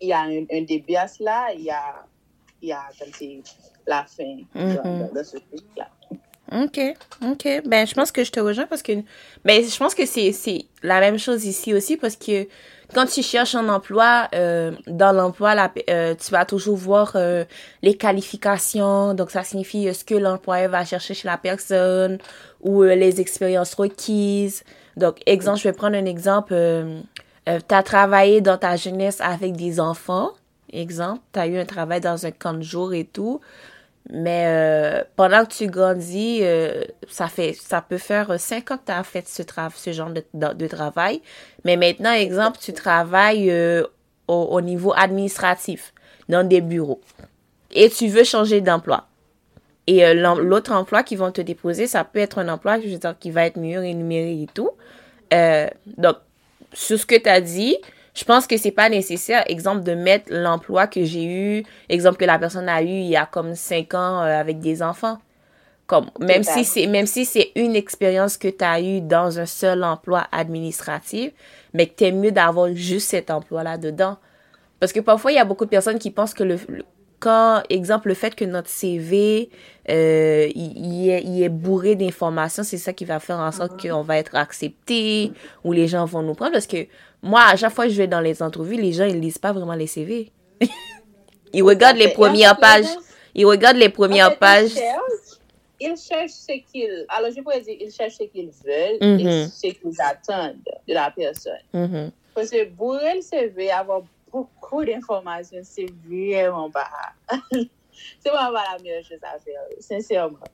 il 0.00 0.08
y 0.08 0.12
a 0.12 0.20
un, 0.20 0.44
un 0.52 0.62
début 0.62 0.94
à 0.94 1.08
cela, 1.08 1.52
il 1.54 1.62
y 1.62 1.70
a, 1.70 2.04
il 2.62 2.68
y 2.68 2.72
a 2.72 2.88
la 3.86 4.04
fin 4.04 4.36
de, 4.54 5.14
de 5.14 5.22
ce 5.22 5.38
truc-là. 5.38 5.88
OK, 6.50 6.80
OK. 7.22 7.62
Ben, 7.66 7.86
je 7.86 7.94
pense 7.94 8.10
que 8.10 8.24
je 8.24 8.30
te 8.30 8.40
rejoins 8.40 8.66
parce 8.66 8.82
que, 8.82 8.92
ben, 9.44 9.62
je 9.62 9.76
pense 9.76 9.94
que 9.94 10.06
c'est, 10.06 10.32
la 10.82 11.00
même 11.00 11.18
chose 11.18 11.44
ici 11.44 11.74
aussi 11.74 11.96
parce 11.96 12.16
que 12.16 12.48
quand 12.94 13.04
tu 13.04 13.22
cherches 13.22 13.54
un 13.54 13.68
emploi, 13.68 14.28
euh, 14.34 14.72
dans 14.86 15.12
l'emploi, 15.12 15.54
euh, 15.90 16.14
tu 16.14 16.30
vas 16.30 16.46
toujours 16.46 16.76
voir 16.76 17.12
euh, 17.16 17.44
les 17.82 17.98
qualifications. 17.98 19.12
Donc, 19.12 19.30
ça 19.30 19.44
signifie 19.44 19.92
ce 19.92 20.04
que 20.04 20.14
l'employeur 20.14 20.70
va 20.70 20.86
chercher 20.86 21.12
chez 21.12 21.28
la 21.28 21.36
personne 21.36 22.16
ou 22.62 22.82
les 22.82 23.20
expériences 23.20 23.74
requises? 23.74 24.64
Donc, 24.96 25.18
exemple, 25.26 25.58
je 25.58 25.64
vais 25.64 25.74
prendre 25.74 25.96
un 25.96 26.06
exemple. 26.06 26.54
Tu 27.66 27.74
as 27.74 27.82
travaillé 27.82 28.40
dans 28.40 28.58
ta 28.58 28.76
jeunesse 28.76 29.20
avec 29.20 29.56
des 29.56 29.80
enfants. 29.80 30.32
Exemple, 30.72 31.22
tu 31.32 31.38
as 31.38 31.46
eu 31.46 31.58
un 31.58 31.64
travail 31.64 32.00
dans 32.00 32.26
un 32.26 32.30
camp 32.30 32.54
de 32.54 32.62
jour 32.62 32.92
et 32.92 33.04
tout. 33.04 33.40
Mais 34.10 34.44
euh, 34.46 35.04
pendant 35.16 35.44
que 35.44 35.52
tu 35.52 35.66
grandis, 35.66 36.40
euh, 36.42 36.84
ça 37.08 37.28
fait 37.28 37.52
ça 37.52 37.82
peut 37.82 37.98
faire 37.98 38.40
cinq 38.40 38.70
ans 38.70 38.78
que 38.78 38.86
tu 38.86 38.92
as 38.92 39.02
fait 39.04 39.28
ce, 39.28 39.92
genre 39.92 40.10
de, 40.10 40.66
travail. 40.66 41.20
Mais 41.64 41.76
maintenant, 41.76 42.12
exemple, 42.12 42.58
tu 42.58 42.72
travailles 42.72 43.50
euh, 43.50 43.84
au, 44.26 44.48
au, 44.50 44.60
niveau 44.62 44.94
administratif, 44.96 45.92
dans 46.28 46.46
des 46.46 46.62
bureaux. 46.62 47.00
Et 47.70 47.90
tu 47.90 48.08
veux 48.08 48.24
changer 48.24 48.62
d'emploi. 48.62 49.06
Et 49.86 50.14
l'autre 50.14 50.72
emploi 50.72 51.02
qu'ils 51.02 51.16
vont 51.16 51.32
te 51.32 51.40
déposer, 51.40 51.86
ça 51.86 52.04
peut 52.04 52.18
être 52.18 52.38
un 52.38 52.48
emploi, 52.48 52.78
je 52.78 53.12
qui 53.14 53.30
va 53.30 53.46
être 53.46 53.58
mieux 53.58 53.78
rémunéré 53.78 54.42
et 54.42 54.48
tout. 54.52 54.70
donc, 55.96 56.16
sur 56.72 56.98
ce 56.98 57.06
que 57.06 57.16
tu 57.16 57.28
as 57.28 57.40
dit, 57.40 57.76
je 58.14 58.24
pense 58.24 58.46
que 58.46 58.56
c'est 58.56 58.72
pas 58.72 58.88
nécessaire, 58.88 59.44
exemple, 59.48 59.84
de 59.84 59.94
mettre 59.94 60.32
l'emploi 60.32 60.86
que 60.86 61.04
j'ai 61.04 61.24
eu, 61.24 61.62
exemple 61.88 62.18
que 62.18 62.24
la 62.24 62.38
personne 62.38 62.68
a 62.68 62.82
eu 62.82 62.86
il 62.86 63.06
y 63.06 63.16
a 63.16 63.26
comme 63.26 63.54
cinq 63.54 63.94
ans 63.94 64.22
euh, 64.22 64.40
avec 64.40 64.58
des 64.60 64.82
enfants. 64.82 65.18
Comme, 65.86 66.10
même 66.20 66.42
si 66.42 66.64
c'est, 66.64 66.86
même 66.86 67.06
si 67.06 67.24
c'est 67.24 67.50
une 67.54 67.74
expérience 67.74 68.36
que 68.36 68.48
tu 68.48 68.62
as 68.62 68.78
eue 68.80 69.00
dans 69.00 69.38
un 69.38 69.46
seul 69.46 69.82
emploi 69.84 70.26
administratif, 70.32 71.32
mais 71.72 71.86
que 71.86 72.04
es 72.04 72.12
mieux 72.12 72.30
d'avoir 72.30 72.74
juste 72.74 73.08
cet 73.08 73.30
emploi-là 73.30 73.78
dedans. 73.78 74.18
Parce 74.80 74.92
que 74.92 75.00
parfois, 75.00 75.32
il 75.32 75.36
y 75.36 75.38
a 75.38 75.46
beaucoup 75.46 75.64
de 75.64 75.70
personnes 75.70 75.98
qui 75.98 76.10
pensent 76.10 76.34
que 76.34 76.42
le, 76.42 76.58
quand, 77.20 77.62
exemple, 77.68 78.08
le 78.08 78.14
fait 78.14 78.34
que 78.34 78.44
notre 78.44 78.68
CV, 78.68 79.50
euh, 79.88 80.48
il, 80.54 81.10
est, 81.10 81.22
il 81.22 81.42
est 81.42 81.48
bourré 81.48 81.96
d'informations, 81.96 82.62
c'est 82.62 82.78
ça 82.78 82.92
qui 82.92 83.04
va 83.04 83.18
faire 83.20 83.38
en 83.38 83.50
sorte 83.50 83.72
mm-hmm. 83.72 83.90
qu'on 83.90 84.02
va 84.02 84.18
être 84.18 84.34
accepté 84.34 85.32
ou 85.64 85.72
les 85.72 85.88
gens 85.88 86.04
vont 86.04 86.22
nous 86.22 86.34
prendre. 86.34 86.52
Parce 86.52 86.66
que 86.66 86.86
moi, 87.22 87.42
à 87.46 87.56
chaque 87.56 87.72
fois 87.72 87.86
que 87.86 87.92
je 87.92 87.96
vais 87.96 88.06
dans 88.06 88.20
les 88.20 88.42
entrevues, 88.42 88.76
les 88.76 88.92
gens, 88.92 89.04
ils 89.04 89.18
lisent 89.18 89.38
pas 89.38 89.52
vraiment 89.52 89.74
les 89.74 89.86
CV. 89.86 90.30
ils 91.52 91.62
regardent 91.62 91.98
les 91.98 92.08
premières 92.08 92.58
pages. 92.58 92.86
Ils 93.34 93.46
regardent 93.46 93.78
les 93.78 93.88
premières 93.88 94.38
pages. 94.38 94.72
Ils 95.80 95.96
cherchent, 95.96 96.32
ce 96.32 96.52
qu'ils... 96.70 97.06
Alors, 97.08 97.30
je 97.34 97.40
pourrais 97.40 97.60
dire, 97.60 97.76
ils 97.80 97.92
cherchent 97.92 98.16
ce 98.18 98.24
qu'ils 98.24 98.50
veulent 98.64 98.98
et 99.00 99.24
mm-hmm. 99.24 99.48
ce 99.48 99.66
qu'ils 99.68 100.00
attendent 100.00 100.56
de 100.88 100.94
la 100.94 101.12
personne. 101.16 101.52
Mm-hmm. 101.72 102.10
Parce 102.34 102.50
que 102.50 102.68
bourrer 102.68 103.14
le 103.16 103.22
CV, 103.22 103.70
avoir 103.70 104.02
poukou 104.32 104.84
d'informasyon, 104.88 105.64
mm-hmm. 105.64 105.72
se 105.72 105.88
vyeman 106.06 106.72
ba. 106.74 106.86
Se 108.22 108.30
mwen 108.30 108.52
ba 108.54 108.64
la 108.66 108.76
myon 108.82 109.04
chos 109.06 109.24
a 109.26 109.36
fèl, 109.42 109.74
sensèrman. 109.84 110.50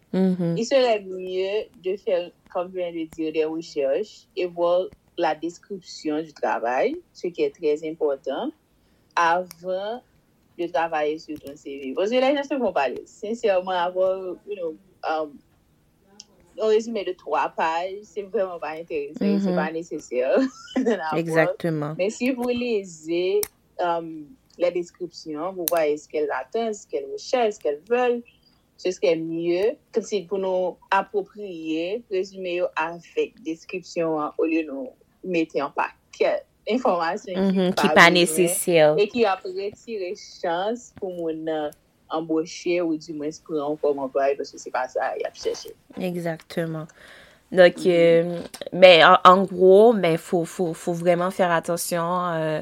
Il 0.54 0.64
serè 0.68 0.98
mye 1.04 1.66
de 1.84 1.96
fèl, 2.00 2.30
kom 2.54 2.70
ven 2.72 2.94
de 2.96 3.06
dir, 3.16 3.32
de 3.36 3.44
wichèj, 3.50 4.14
e 4.38 4.48
vol 4.56 4.88
la 5.20 5.34
deskripsyon 5.38 6.24
du 6.26 6.34
travay, 6.36 6.94
se 7.16 7.30
ki 7.34 7.48
e 7.48 7.54
trèz 7.54 7.84
important, 7.86 8.54
avan 9.20 10.00
de 10.58 10.70
travay 10.70 11.18
sou 11.22 11.36
ton 11.42 11.58
CV. 11.58 11.92
Vosè 11.98 12.22
la 12.22 12.32
jan 12.34 12.46
se 12.46 12.58
mwen 12.58 12.74
pale, 12.76 13.04
sensèrman 13.10 13.82
avon, 13.82 14.32
you 14.48 14.56
know, 14.56 14.72
um, 15.04 15.34
on 16.58 16.70
rezume 16.70 17.04
de 17.04 17.14
3 17.14 17.48
paj, 17.56 17.90
se 18.06 18.22
vreman 18.22 18.60
pa 18.62 18.74
interese, 18.78 19.42
se 19.42 19.54
pa 19.54 19.70
nesesye. 19.74 20.24
Exactement. 21.18 21.98
Men 21.98 22.10
si 22.14 22.30
vou 22.34 22.52
leze, 22.54 23.42
um, 23.80 24.26
les 24.58 24.70
descriptions, 24.70 25.52
vous 25.52 25.66
voyez 25.68 25.96
ce 25.96 26.08
qu'elles 26.08 26.30
attendent, 26.30 26.74
ce 26.74 26.86
qu'elles 26.86 27.10
recherchent, 27.12 27.54
ce 27.54 27.60
qu'elles 27.60 27.82
veulent, 27.88 28.22
ce 28.76 28.88
qui 29.00 29.06
est 29.06 29.16
mieux, 29.16 29.76
que 29.92 30.00
c'est 30.00 30.22
pour 30.22 30.38
nous 30.38 30.76
approprier, 30.90 32.02
résumer 32.10 32.62
avec 32.76 33.40
description 33.42 34.18
au 34.38 34.44
lieu 34.44 34.64
de 34.64 34.70
nous 34.70 34.90
mettre 35.24 35.60
en 35.60 35.70
paquet 35.70 36.42
information 36.68 37.34
mm 37.36 37.50
-hmm, 37.50 37.74
qui 37.74 37.86
mm-hmm, 37.86 37.94
pas 37.94 38.10
nécessaire 38.10 38.94
et 38.98 39.08
qui 39.08 39.24
a 39.24 39.34
retiré 39.34 40.14
chance 40.16 40.92
pour 40.96 41.12
mon 41.12 41.46
euh, 41.46 41.70
embaucher 42.08 42.80
ou 42.80 42.96
du 42.96 43.12
moins 43.12 43.28
pour 43.44 43.78
comme 43.80 43.98
employé 43.98 44.34
parce 44.36 44.50
que 44.50 44.58
c'est 44.58 44.70
pas 44.70 44.88
ça 44.88 45.14
il 45.18 45.26
a 45.26 45.32
cherché. 45.34 45.74
Exactement. 45.98 46.86
Donc, 47.54 47.76
mm 47.76 47.82
-hmm. 47.82 47.88
euh, 47.88 48.38
ben, 48.72 48.96
en, 49.24 49.32
en, 49.32 49.42
gros, 49.44 49.94
ben, 49.94 50.16
faut, 50.18 50.44
faut, 50.44 50.74
faut 50.74 50.96
vraiment 51.04 51.30
faire 51.30 51.52
attention 51.60 52.06
euh, 52.06 52.60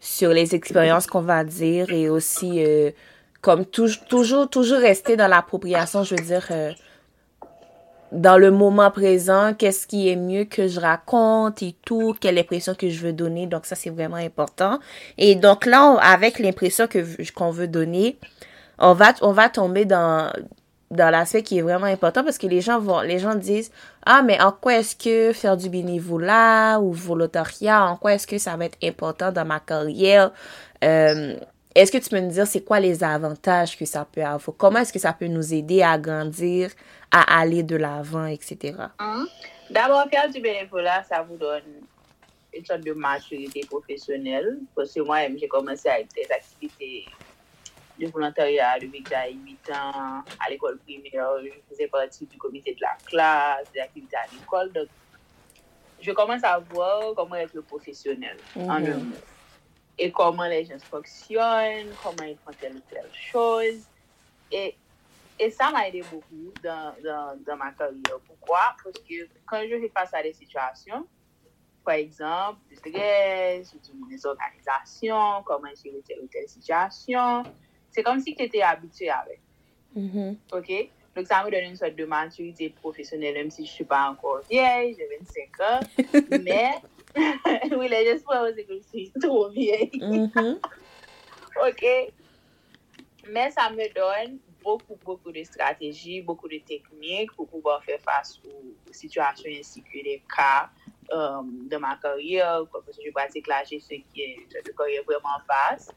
sur 0.00 0.30
les 0.38 0.48
expériences 0.54 1.06
qu'on 1.06 1.22
va 1.34 1.44
dire 1.44 1.86
et 1.90 2.08
aussi, 2.16 2.52
euh, 2.64 2.90
comme 3.40 3.64
toujours, 3.64 4.48
toujours 4.56 4.80
rester 4.90 5.16
dans 5.16 5.28
l'appropriation, 5.34 6.04
je 6.04 6.14
veux 6.14 6.24
dire, 6.32 6.46
dans 8.12 8.38
le 8.38 8.50
moment 8.50 8.90
présent, 8.90 9.54
qu'est-ce 9.58 9.86
qui 9.86 10.08
est 10.10 10.16
mieux 10.16 10.44
que 10.44 10.68
je 10.68 10.78
raconte 10.80 11.62
et 11.62 11.74
tout, 11.84 12.14
quelle 12.20 12.38
impression 12.38 12.74
que 12.74 12.88
je 12.88 13.00
veux 13.04 13.12
donner. 13.12 13.46
Donc 13.46 13.66
ça, 13.66 13.74
c'est 13.74 13.90
vraiment 13.90 14.22
important. 14.30 14.78
Et 15.18 15.34
donc 15.34 15.66
là, 15.66 15.96
avec 16.00 16.38
l'impression 16.38 16.86
que 16.86 17.00
qu'on 17.32 17.50
veut 17.50 17.68
donner, 17.68 18.08
on 18.78 18.94
va, 18.94 19.08
on 19.20 19.32
va 19.32 19.48
tomber 19.48 19.84
dans, 19.84 20.30
dans 20.94 21.10
l'aspect 21.10 21.42
qui 21.42 21.58
est 21.58 21.62
vraiment 21.62 21.86
important 21.86 22.24
parce 22.24 22.38
que 22.38 22.46
les 22.46 22.60
gens 22.60 22.78
vont, 22.78 23.00
les 23.00 23.18
gens 23.18 23.34
disent, 23.34 23.70
ah, 24.06 24.22
mais 24.22 24.40
en 24.40 24.52
quoi 24.52 24.76
est-ce 24.76 24.96
que 24.96 25.32
faire 25.32 25.56
du 25.56 25.68
bénévolat 25.68 26.80
ou 26.80 26.92
volontariat, 26.92 27.84
en 27.84 27.96
quoi 27.96 28.14
est-ce 28.14 28.26
que 28.26 28.38
ça 28.38 28.56
va 28.56 28.66
être 28.66 28.78
important 28.82 29.32
dans 29.32 29.44
ma 29.44 29.60
carrière? 29.60 30.32
Euh, 30.82 31.36
est-ce 31.74 31.90
que 31.90 31.98
tu 31.98 32.08
peux 32.08 32.20
nous 32.20 32.30
dire 32.30 32.46
c'est 32.46 32.62
quoi 32.62 32.78
les 32.78 33.02
avantages 33.02 33.76
que 33.76 33.84
ça 33.84 34.06
peut 34.10 34.22
avoir? 34.22 34.56
Comment 34.56 34.78
est-ce 34.80 34.92
que 34.92 34.98
ça 34.98 35.12
peut 35.12 35.26
nous 35.26 35.52
aider 35.52 35.82
à 35.82 35.98
grandir, 35.98 36.70
à 37.10 37.40
aller 37.40 37.62
de 37.62 37.76
l'avant, 37.76 38.26
etc.? 38.26 38.76
Hein? 38.98 39.26
D'abord, 39.70 40.04
faire 40.08 40.30
du 40.30 40.40
bénévolat, 40.40 41.02
ça 41.02 41.22
vous 41.22 41.36
donne 41.36 41.62
une 42.56 42.64
sorte 42.64 42.82
de 42.82 42.92
maturité 42.92 43.62
professionnelle. 43.68 44.58
Parce 44.76 44.92
que 44.92 45.00
moi, 45.00 45.18
j'ai 45.36 45.48
commencé 45.48 45.88
avec 45.88 46.08
des 46.14 46.26
activités 46.30 47.06
Le 47.98 48.08
volontariat 48.08 48.78
le 48.78 48.88
week 48.88 49.12
à 49.12 49.28
8 49.28 49.70
ans, 49.70 50.24
à 50.44 50.50
l'école 50.50 50.78
primaire, 50.78 51.30
je 51.42 51.50
faisais 51.68 51.86
partie 51.86 52.26
du 52.26 52.36
comité 52.36 52.74
de 52.74 52.80
la 52.80 52.96
classe, 53.04 53.70
des 53.72 53.80
activités 53.80 54.16
à 54.16 54.26
l'école. 54.32 54.72
Donc, 54.72 54.88
je 56.00 56.12
commence 56.12 56.42
à 56.44 56.58
voir 56.58 57.14
comment 57.14 57.36
être 57.36 57.54
le 57.54 57.62
professionnel 57.62 58.36
mm 58.56 58.62
-hmm. 58.62 58.70
en 58.70 58.80
mhm. 58.80 58.92
un 58.92 58.96
mot. 58.96 59.16
Et 59.96 60.10
comment 60.10 60.48
les 60.54 60.64
gens 60.64 60.80
fonctionnent, 60.80 61.92
comment 62.02 62.26
ils 62.32 62.38
font 62.44 62.56
telle 62.60 62.76
ou 62.76 62.82
telle 62.90 63.10
chose. 63.30 63.80
Et, 64.50 64.76
et 65.38 65.50
ça 65.50 65.70
m'a 65.70 65.86
aidé 65.88 66.02
beaucoup 66.12 66.48
dans, 66.66 66.94
dans, 67.06 67.28
dans, 67.46 67.56
ma 67.56 67.70
carrière. 67.78 68.18
Pourquoi? 68.26 68.64
Parce 68.82 68.98
que 69.08 69.18
quand 69.48 69.62
je 69.70 69.76
fais 69.82 69.92
face 69.96 70.12
à 70.18 70.22
des 70.22 70.32
situations, 70.42 71.06
par 71.84 71.94
exemple, 71.94 72.58
du 72.68 72.76
stress, 72.76 73.74
des 74.10 74.26
organisations, 74.26 75.42
comment 75.44 75.68
gérer 75.82 76.02
telle 76.06 76.20
ou 76.24 76.28
telle 76.34 76.48
situation, 76.48 77.42
c'est 77.94 78.02
comme 78.02 78.18
si 78.20 78.34
tu 78.34 78.42
étais 78.42 78.60
habitué 78.62 79.08
avec. 79.08 79.40
Mm 79.94 80.08
-hmm. 80.08 80.36
OK? 80.58 80.70
Donc, 81.14 81.26
ça 81.28 81.44
me 81.44 81.50
donne 81.50 81.70
une 81.70 81.76
sorte 81.76 81.94
de 81.94 82.04
maturité 82.04 82.70
professionnelle, 82.70 83.34
même 83.34 83.50
si 83.50 83.64
je 83.64 83.70
ne 83.70 83.74
suis 83.74 83.84
pas 83.84 84.10
encore 84.10 84.40
vieille, 84.50 84.96
j'ai 84.98 85.08
25 85.16 85.60
ans. 85.70 85.80
mais, 86.46 86.70
oui, 87.78 87.88
là, 87.88 87.98
j'espère 88.02 88.42
aussi 88.42 88.66
que 88.66 88.74
je 88.74 88.82
suis 88.90 89.12
trop 89.22 89.48
vieille. 89.50 89.92
mm 89.94 90.26
-hmm. 90.32 90.54
OK? 91.68 91.84
Mais 93.34 93.48
ça 93.56 93.70
me 93.70 93.86
donne 94.00 94.32
beaucoup, 94.66 94.96
beaucoup 95.06 95.32
de 95.38 95.44
stratégies, 95.52 96.20
beaucoup 96.28 96.48
de 96.54 96.58
techniques 96.72 97.32
pour 97.36 97.46
pouvoir 97.54 97.78
faire 97.86 98.00
face 98.08 98.30
aux 98.44 98.92
situations 99.02 99.50
ainsi 99.60 99.78
que 99.88 99.98
les 100.08 100.20
cas 100.36 100.62
euh, 101.16 101.42
de 101.70 101.76
ma 101.76 101.94
carrière, 102.04 102.60
parce 102.72 102.96
que 102.96 103.04
je 103.06 103.12
pratique 103.18 103.46
la 103.54 103.62
gestion 103.70 103.98
qui 104.08 104.18
est 104.22 104.36
une 104.68 104.74
carrière 104.80 105.04
vraiment 105.10 105.38
vaste. 105.52 105.94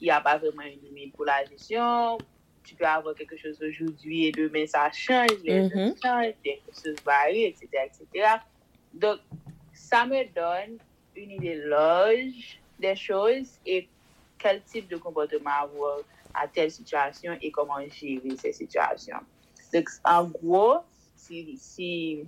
y 0.00 0.10
a 0.10 0.20
pa 0.24 0.36
vreman 0.40 0.70
yon 0.70 0.84
limit 0.88 1.12
pou 1.14 1.28
la 1.28 1.42
jesyon, 1.44 2.20
tu 2.64 2.76
pe 2.78 2.86
avon 2.88 3.16
keke 3.18 3.36
chos 3.40 3.60
ojoudwi 3.64 4.26
e 4.28 4.32
demen 4.36 4.68
sa 4.68 4.88
chanj, 4.90 5.32
le 5.44 5.56
mm 5.62 5.68
-hmm. 5.68 5.96
chanj, 6.00 6.34
le 6.44 6.56
chos 6.72 7.02
bari, 7.04 7.44
etc. 7.44 7.68
etc. 7.84 8.40
Donk, 8.92 9.20
sa 9.72 10.04
me 10.06 10.24
don 10.34 10.78
un 11.16 11.30
ideoloj 11.36 12.32
de 12.78 12.94
chos 12.96 13.58
e 13.66 13.86
kel 14.38 14.62
tip 14.72 14.88
de 14.88 14.96
kompoteman 14.96 15.68
avon 15.68 16.02
a 16.32 16.46
tel 16.46 16.70
situasyon 16.70 17.38
e 17.40 17.50
koman 17.50 17.90
jive 17.90 18.36
se 18.40 18.52
situasyon. 18.52 19.20
Donk, 19.72 19.88
an 20.04 20.32
gwo, 20.32 20.84
si, 21.16 21.56
si 21.56 22.24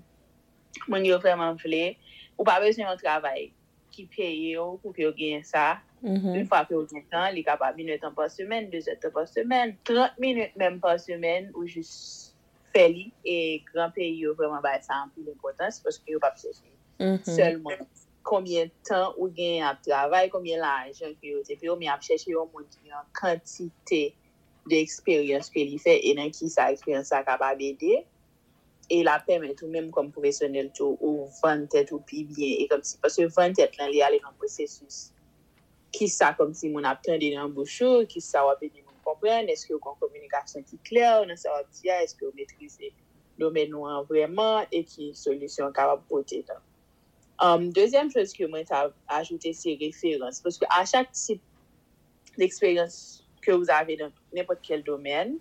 moun 0.89 1.05
yo 1.05 1.19
vreman 1.19 1.57
vle, 1.57 1.97
ou 2.37 2.45
pa 2.45 2.61
bezyon 2.61 2.91
yon 2.91 3.01
travay 3.01 3.51
ki 3.93 4.07
peye 4.13 4.53
yo 4.57 4.79
pou 4.83 4.93
ki 4.93 5.03
yo 5.03 5.13
gen 5.17 5.45
sa, 5.45 5.81
Mm 6.03 6.17
-hmm. 6.17 6.39
Un 6.39 6.47
fwa 6.47 6.65
ke 6.67 6.75
ou 6.75 6.87
toutan, 6.87 7.35
li 7.35 7.43
kapa 7.47 7.73
minute 7.77 8.07
an 8.07 8.15
pa 8.15 8.29
semen, 8.29 8.71
2 8.71 8.91
etan 8.91 9.13
pa 9.15 9.23
semen, 9.27 9.79
30 9.85 10.19
minute 10.19 10.53
menm 10.59 10.81
pa 10.81 10.99
semen 10.99 11.51
ou 11.55 11.67
jis 11.67 11.91
fè 12.75 12.89
li. 12.91 13.05
E 13.25 13.63
gran 13.73 13.93
peyi 13.95 14.19
yo 14.19 14.35
vreman 14.35 14.63
bay 14.63 14.81
sa 14.83 15.03
an 15.03 15.13
pou 15.15 15.23
l'importans 15.23 15.79
pwoske 15.85 16.11
yo 16.11 16.19
pa 16.19 16.31
pseche. 16.35 16.67
Mm 16.99 17.17
-hmm. 17.17 17.35
Selman, 17.37 17.87
kombien 18.23 18.71
tan 18.89 19.15
ou 19.17 19.31
gen 19.37 19.63
ap 19.63 19.83
travay, 19.83 20.29
kombien 20.31 20.61
la 20.61 20.75
anjan 20.87 21.15
ki 21.21 21.37
yo 21.37 21.45
te 21.47 21.57
peyo, 21.61 21.77
mi 21.77 21.89
ap 21.89 22.03
chèche 22.03 22.31
yo 22.31 22.49
moun 22.53 22.67
ki 22.73 22.91
yon 22.91 23.07
kantite 23.13 24.03
de 24.71 24.77
eksperyans 24.83 25.51
ke 25.55 25.65
li 25.67 25.79
fè 25.79 25.99
e 26.03 26.15
nan 26.19 26.31
ki 26.35 26.51
sa 26.51 26.71
eksperyans 26.75 27.15
sa 27.15 27.23
kapa 27.23 27.55
bede. 27.59 28.03
E 28.91 29.03
la 29.07 29.17
pèmè 29.27 29.55
tou 29.55 29.71
mèm 29.71 29.91
kom 29.95 30.11
profesyonel 30.11 30.71
tou 30.75 30.99
ou 31.01 31.31
vantet 31.43 31.93
ou 31.95 32.03
pi 32.07 32.25
bien. 32.25 32.59
E 32.59 32.67
kom 32.71 32.83
si, 32.83 32.99
pwase 32.99 33.27
vantet 33.37 33.79
lan 33.79 33.91
li 33.91 34.03
ale 34.03 34.19
nan 34.23 34.35
prosesus. 34.39 35.13
Le 35.93 35.99
qui 35.99 36.09
ça 36.09 36.35
comme 36.35 36.55
si 36.55 36.69
mon 36.69 36.85
attendait 36.85 37.35
dans 37.35 37.49
qui 37.49 38.21
va 38.33 38.57
aider 38.61 38.85
mon 38.87 38.93
comprendre 39.05 39.49
est-ce 39.49 39.67
que 39.67 39.75
vous 39.75 39.81
avez 39.85 39.95
une 39.95 40.09
communication 40.09 40.63
qui 40.63 40.77
est 40.77 40.83
claire 40.83 41.27
va 41.27 42.03
est-ce 42.03 42.15
que 42.15 42.27
vous 42.27 42.33
maîtrisez 42.37 42.93
le 43.39 43.47
domaine 43.47 43.73
vraiment 44.09 44.65
et 44.71 44.85
qui 44.85 45.15
solution 45.15 45.73
porter 46.09 46.45
dans 46.49 46.55
Um, 47.43 47.73
deuxième 47.73 48.09
chose 48.09 48.33
que 48.33 48.45
moi 48.45 48.61
j'ai 48.61 48.93
ajouté, 49.09 49.53
c'est 49.53 49.77
référence. 49.81 50.41
Parce 50.41 50.59
que 50.59 50.65
à 50.71 50.85
chaque 50.85 51.11
type 51.11 51.43
d'expérience 52.39 53.27
que 53.41 53.51
vous 53.51 53.69
avez 53.69 53.97
dans 53.97 54.13
n'importe 54.33 54.61
quel 54.63 54.85
domaine, 54.85 55.39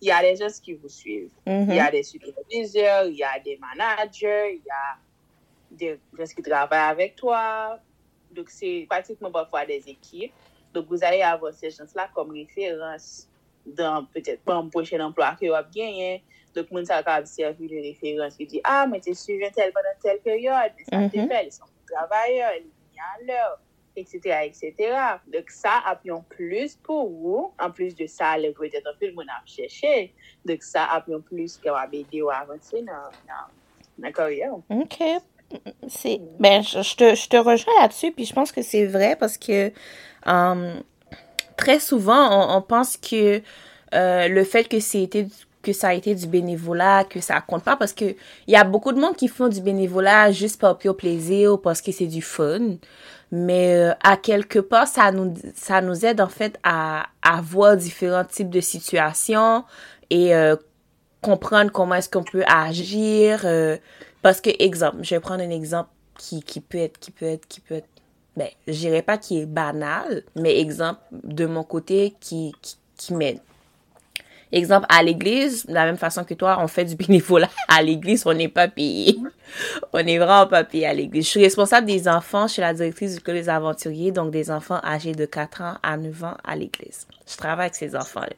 il 0.00 0.08
y 0.08 0.10
a 0.10 0.22
des 0.22 0.36
gens 0.36 0.46
qui 0.62 0.72
vous 0.72 0.88
suivent. 0.88 1.32
Il 1.46 1.74
y 1.74 1.78
a 1.78 1.90
des 1.90 2.04
superviseurs, 2.04 3.04
il 3.04 3.16
y 3.16 3.22
a 3.22 3.38
des 3.38 3.58
managers, 3.58 4.54
il 4.54 4.64
y 4.64 4.70
a 4.70 4.98
des 5.70 6.00
gens 6.18 6.24
qui 6.24 6.42
travaillent 6.42 6.90
avec 6.90 7.16
toi. 7.16 7.78
Donc, 8.30 8.50
c'est 8.50 8.86
pratiquement 8.88 9.30
parfois 9.30 9.66
des 9.66 9.82
équipes. 9.88 10.32
Donc, 10.72 10.86
vous 10.88 11.02
allez 11.02 11.22
avoir 11.22 11.52
ces 11.52 11.70
gens-là 11.70 12.08
comme 12.14 12.30
référence 12.30 13.28
dans 13.66 14.04
peut-être 14.06 14.42
pas 14.42 14.54
un 14.54 14.68
prochain 14.68 15.00
emploi 15.00 15.36
que 15.40 15.46
vous 15.46 15.54
avez 15.54 15.68
gagné. 15.74 16.24
Donc, 16.54 16.70
moun 16.70 16.84
sa 16.84 17.02
ka 17.02 17.24
servi 17.24 17.68
de 17.68 17.76
référence 17.76 18.36
qui 18.36 18.46
dit, 18.46 18.60
ah, 18.64 18.86
mais 18.86 19.00
t'es 19.00 19.14
suivi 19.14 19.50
tel 19.52 19.72
pendant 19.72 19.94
telle 20.02 20.20
période, 20.20 20.72
mais 20.76 20.84
ça 20.84 20.96
mm 20.98 21.06
-hmm. 21.06 21.10
te 21.10 21.18
mhm. 21.18 21.28
fait, 21.28 21.46
ils 21.46 21.52
sont 21.52 21.64
travailleurs, 21.86 22.52
ils 22.58 22.70
viennent 22.92 23.14
à 23.14 23.24
l'heure, 23.26 23.58
etc., 23.94 24.18
etc. 24.48 24.72
Donc, 25.26 25.50
ça 25.50 25.82
a 25.86 25.94
pris 25.96 26.10
en 26.10 26.22
plus 26.22 26.76
pour 26.76 27.08
vous. 27.08 27.52
En 27.58 27.70
plus 27.70 27.94
de 27.94 28.06
ça, 28.06 28.36
le 28.36 28.52
peut-être 28.52 28.86
un 28.86 28.96
peu 28.98 29.06
le 29.06 29.14
monde 29.14 29.28
a 29.28 29.42
cherché. 29.46 30.12
Donc, 30.44 30.62
ça 30.62 30.86
a 30.86 31.00
pris 31.00 31.14
en 31.14 31.20
plus 31.20 31.56
que 31.56 31.68
vous 31.68 31.76
avez 31.76 32.00
aidé 32.00 32.22
ou 32.22 32.30
avancé 32.30 32.82
dans, 32.82 33.10
dans, 33.28 33.46
dans 33.98 34.08
la 34.08 34.12
carrière. 34.12 34.54
OK. 34.54 34.98
C'est 35.88 36.20
ben 36.38 36.62
je, 36.62 36.82
je 36.82 36.96
te 36.96 37.14
je 37.14 37.28
te 37.28 37.36
rejoins 37.36 37.74
là-dessus 37.80 38.12
puis 38.12 38.24
je 38.24 38.32
pense 38.32 38.52
que 38.52 38.62
c'est 38.62 38.86
vrai 38.86 39.16
parce 39.18 39.36
que 39.36 39.72
euh, 40.26 40.74
très 41.56 41.80
souvent 41.80 42.56
on, 42.56 42.62
pense 42.62 42.96
que 42.96 43.42
euh, 43.94 44.28
le 44.28 44.44
fait 44.44 44.64
que 44.64 44.78
c'était 44.80 45.26
que 45.62 45.72
ça 45.72 45.88
a 45.88 45.94
été 45.94 46.14
du 46.14 46.26
bénévolat, 46.26 47.04
que 47.04 47.20
ça 47.20 47.40
compte 47.40 47.64
pas 47.64 47.76
parce 47.76 47.92
que 47.92 48.04
il 48.04 48.52
y 48.52 48.56
a 48.56 48.64
beaucoup 48.64 48.92
de 48.92 49.00
monde 49.00 49.16
qui 49.16 49.28
font 49.28 49.48
du 49.48 49.60
bénévolat 49.60 50.32
juste 50.32 50.60
par 50.60 50.78
pur 50.78 50.96
plaisir 50.96 51.54
ou 51.54 51.58
parce 51.58 51.82
que 51.82 51.92
c'est 51.92 52.06
du 52.06 52.22
fun. 52.22 52.76
Mais 53.32 53.76
euh, 53.76 53.92
à 54.02 54.16
quelque 54.16 54.58
part, 54.58 54.88
ça 54.88 55.12
nous 55.12 55.34
ça 55.54 55.80
nous 55.80 56.04
aide 56.04 56.20
en 56.20 56.28
fait 56.28 56.58
à, 56.62 57.06
à 57.22 57.40
voir 57.40 57.76
différents 57.76 58.24
types 58.24 58.50
de 58.50 58.60
situations 58.60 59.64
et 60.08 60.34
euh, 60.34 60.56
comprendre 61.20 61.70
comment 61.70 61.94
est-ce 61.94 62.08
qu'on 62.08 62.24
peut 62.24 62.44
agir. 62.46 63.42
Parce 64.22 64.40
que, 64.40 64.50
exemple, 64.58 64.98
je 65.02 65.14
vais 65.14 65.20
prendre 65.20 65.42
un 65.42 65.50
exemple 65.50 65.90
qui, 66.18 66.42
qui 66.42 66.60
peut 66.60 66.78
être, 66.78 66.98
qui 66.98 67.10
peut 67.10 67.26
être, 67.26 67.46
qui 67.48 67.60
peut 67.60 67.76
être, 67.76 67.88
ben, 68.36 68.48
je 68.66 68.72
dirais 68.72 69.02
pas 69.02 69.18
qui 69.18 69.40
est 69.40 69.46
banal, 69.46 70.22
mais 70.36 70.58
exemple 70.60 71.00
de 71.12 71.46
mon 71.46 71.64
côté 71.64 72.14
qui, 72.20 72.52
qui, 72.60 72.76
qui 72.96 73.14
m'aide. 73.14 73.40
Exemple, 74.52 74.86
à 74.88 75.02
l'église, 75.02 75.64
de 75.66 75.72
la 75.72 75.84
même 75.84 75.96
façon 75.96 76.24
que 76.24 76.34
toi, 76.34 76.58
on 76.60 76.66
fait 76.66 76.84
du 76.84 76.96
bénévolat 76.96 77.50
à 77.68 77.82
l'église, 77.82 78.24
on 78.26 78.34
n'est 78.34 78.48
pas 78.48 78.68
payé. 78.68 79.16
On 79.92 80.00
n'est 80.00 80.18
vraiment 80.18 80.46
pas 80.46 80.62
payé 80.62 80.86
à 80.86 80.94
l'église. 80.94 81.24
Je 81.24 81.30
suis 81.30 81.42
responsable 81.42 81.84
des 81.84 82.06
enfants, 82.06 82.46
je 82.46 82.52
suis 82.52 82.62
la 82.62 82.72
directrice 82.72 83.16
du 83.16 83.20
club 83.20 83.36
des 83.36 83.48
aventuriers, 83.48 84.12
donc 84.12 84.30
des 84.30 84.48
enfants 84.48 84.80
âgés 84.84 85.12
de 85.12 85.26
4 85.26 85.62
ans 85.62 85.74
à 85.82 85.96
9 85.96 86.22
ans 86.22 86.36
à 86.44 86.54
l'église. 86.54 87.08
Je 87.26 87.36
travaille 87.36 87.66
avec 87.66 87.74
ces 87.74 87.96
enfants-là. 87.96 88.28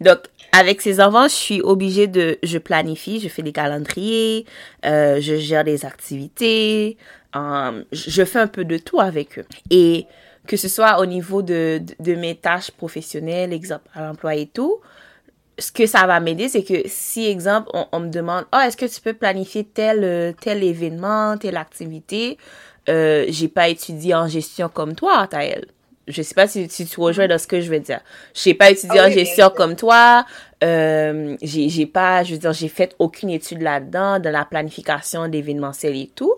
Donc, 0.00 0.18
avec 0.52 0.80
ces 0.80 1.00
enfants, 1.00 1.28
je 1.28 1.34
suis 1.34 1.60
obligée 1.60 2.06
de, 2.06 2.38
je 2.42 2.58
planifie, 2.58 3.20
je 3.20 3.28
fais 3.28 3.42
des 3.42 3.52
calendriers, 3.52 4.46
euh, 4.84 5.20
je 5.20 5.36
gère 5.36 5.64
des 5.64 5.84
activités, 5.84 6.96
euh, 7.34 7.82
je 7.92 8.24
fais 8.24 8.38
un 8.38 8.46
peu 8.46 8.64
de 8.64 8.78
tout 8.78 9.00
avec 9.00 9.38
eux. 9.38 9.46
Et 9.70 10.06
que 10.46 10.56
ce 10.56 10.68
soit 10.68 11.00
au 11.00 11.06
niveau 11.06 11.42
de, 11.42 11.80
de, 12.00 12.14
mes 12.14 12.36
tâches 12.36 12.70
professionnelles, 12.70 13.52
exemple 13.52 13.88
à 13.94 14.02
l'emploi 14.02 14.36
et 14.36 14.46
tout, 14.46 14.80
ce 15.58 15.72
que 15.72 15.86
ça 15.86 16.06
va 16.06 16.20
m'aider, 16.20 16.48
c'est 16.48 16.62
que 16.62 16.82
si, 16.86 17.26
exemple, 17.26 17.68
on, 17.72 17.86
on 17.92 18.00
me 18.00 18.08
demande, 18.08 18.44
oh, 18.54 18.58
est-ce 18.58 18.76
que 18.76 18.86
tu 18.86 19.00
peux 19.00 19.14
planifier 19.14 19.64
tel, 19.64 20.04
euh, 20.04 20.32
tel 20.38 20.62
événement, 20.62 21.36
telle 21.38 21.56
activité, 21.56 22.38
euh, 22.88 23.24
j'ai 23.28 23.48
pas 23.48 23.68
étudié 23.68 24.14
en 24.14 24.28
gestion 24.28 24.68
comme 24.68 24.94
toi, 24.94 25.26
Taël. 25.26 25.66
Je 26.08 26.22
sais 26.22 26.34
pas 26.34 26.46
si, 26.46 26.68
si 26.68 26.86
tu 26.86 27.00
rejoins 27.00 27.26
dans 27.26 27.38
ce 27.38 27.46
que 27.46 27.60
je 27.60 27.70
veux 27.70 27.80
dire. 27.80 28.00
J'ai 28.32 28.54
pas 28.54 28.70
étudié 28.70 29.00
Ah 29.00 29.04
en 29.04 29.08
oui, 29.08 29.14
bien 29.14 29.24
gestion 29.24 29.50
comme 29.50 29.74
toi. 29.74 30.24
Euh, 30.62 31.36
j'ai 31.42 31.68
j'ai 31.68 31.86
pas, 31.86 32.22
je 32.22 32.32
veux 32.34 32.38
dire, 32.38 32.52
j'ai 32.52 32.68
fait 32.68 32.94
aucune 32.98 33.30
étude 33.30 33.60
là-dedans, 33.60 34.20
de 34.20 34.28
la 34.28 34.44
planification 34.44 35.26
d'événementiel 35.28 35.96
et 35.96 36.10
tout. 36.14 36.34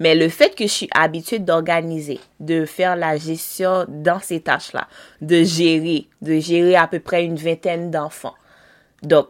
Mais 0.00 0.16
le 0.16 0.28
fait 0.28 0.54
que 0.56 0.64
je 0.64 0.72
suis 0.72 0.88
habituée 0.92 1.38
d'organiser, 1.38 2.18
de 2.40 2.64
faire 2.64 2.96
la 2.96 3.16
gestion 3.16 3.86
dans 3.88 4.18
ces 4.18 4.40
tâches-là, 4.40 4.88
de 5.20 5.44
gérer, 5.44 6.06
de 6.20 6.40
gérer 6.40 6.74
à 6.74 6.88
peu 6.88 6.98
près 6.98 7.24
une 7.24 7.36
vingtaine 7.36 7.92
d'enfants. 7.92 8.34
Donc, 9.04 9.28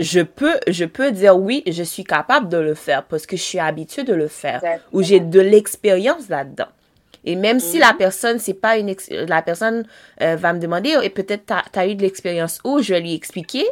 je 0.00 0.20
peux, 0.20 0.58
je 0.66 0.86
peux 0.86 1.12
dire 1.12 1.36
oui, 1.38 1.62
je 1.66 1.82
suis 1.82 2.04
capable 2.04 2.48
de 2.48 2.56
le 2.56 2.74
faire 2.74 3.04
parce 3.04 3.26
que 3.26 3.36
je 3.36 3.42
suis 3.42 3.58
habituée 3.58 4.04
de 4.04 4.14
le 4.14 4.28
faire, 4.28 4.56
Exactement. 4.56 4.88
ou 4.92 5.02
j'ai 5.02 5.20
de 5.20 5.40
l'expérience 5.40 6.28
là-dedans. 6.30 6.68
Et 7.24 7.36
même 7.36 7.60
si 7.60 7.78
la 7.78 7.94
personne, 7.96 8.38
c'est 8.38 8.54
pas 8.54 8.76
une, 8.78 8.88
ex- 8.88 9.10
la 9.10 9.42
personne 9.42 9.86
euh, 10.20 10.36
va 10.36 10.52
me 10.52 10.58
demander, 10.58 10.96
et 11.02 11.10
peut-être 11.10 11.46
t'as, 11.46 11.62
t'as 11.70 11.86
eu 11.86 11.94
de 11.94 12.02
l'expérience 12.02 12.58
où 12.64 12.80
je 12.82 12.94
vais 12.94 13.00
lui 13.00 13.14
expliquer, 13.14 13.64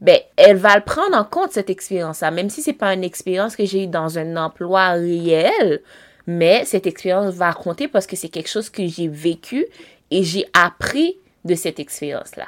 ben, 0.00 0.18
elle 0.36 0.56
va 0.56 0.76
le 0.76 0.82
prendre 0.82 1.16
en 1.16 1.24
compte, 1.24 1.52
cette 1.52 1.70
expérience-là, 1.70 2.30
même 2.30 2.50
si 2.50 2.62
c'est 2.62 2.72
pas 2.72 2.92
une 2.94 3.04
expérience 3.04 3.56
que 3.56 3.64
j'ai 3.64 3.84
eue 3.84 3.88
dans 3.88 4.18
un 4.18 4.36
emploi 4.36 4.90
réel, 4.90 5.80
mais 6.26 6.64
cette 6.64 6.86
expérience 6.86 7.34
va 7.34 7.52
compter 7.52 7.88
parce 7.88 8.06
que 8.06 8.16
c'est 8.16 8.28
quelque 8.28 8.48
chose 8.48 8.70
que 8.70 8.86
j'ai 8.86 9.08
vécu 9.08 9.66
et 10.10 10.22
j'ai 10.22 10.46
appris 10.52 11.16
de 11.44 11.54
cette 11.54 11.80
expérience-là. 11.80 12.46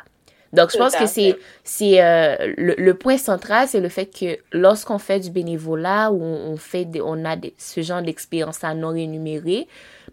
Donc, 0.52 0.70
je 0.72 0.78
pense 0.78 0.94
que 0.94 1.06
c'est, 1.06 1.36
c'est 1.64 2.02
euh, 2.02 2.54
le, 2.56 2.74
le 2.78 2.94
point 2.94 3.18
central, 3.18 3.68
c'est 3.68 3.80
le 3.80 3.88
fait 3.88 4.06
que 4.06 4.38
lorsqu'on 4.52 4.98
fait 4.98 5.20
du 5.20 5.30
bénévolat 5.30 6.10
ou 6.12 6.22
on, 6.22 6.52
on 6.52 6.56
fait 6.56 6.84
des, 6.84 7.00
on 7.02 7.24
a 7.24 7.36
des, 7.36 7.52
ce 7.58 7.82
genre 7.82 8.00
d'expérience 8.00 8.64
à 8.64 8.72
non 8.72 8.90
rémunérée, 8.90 9.66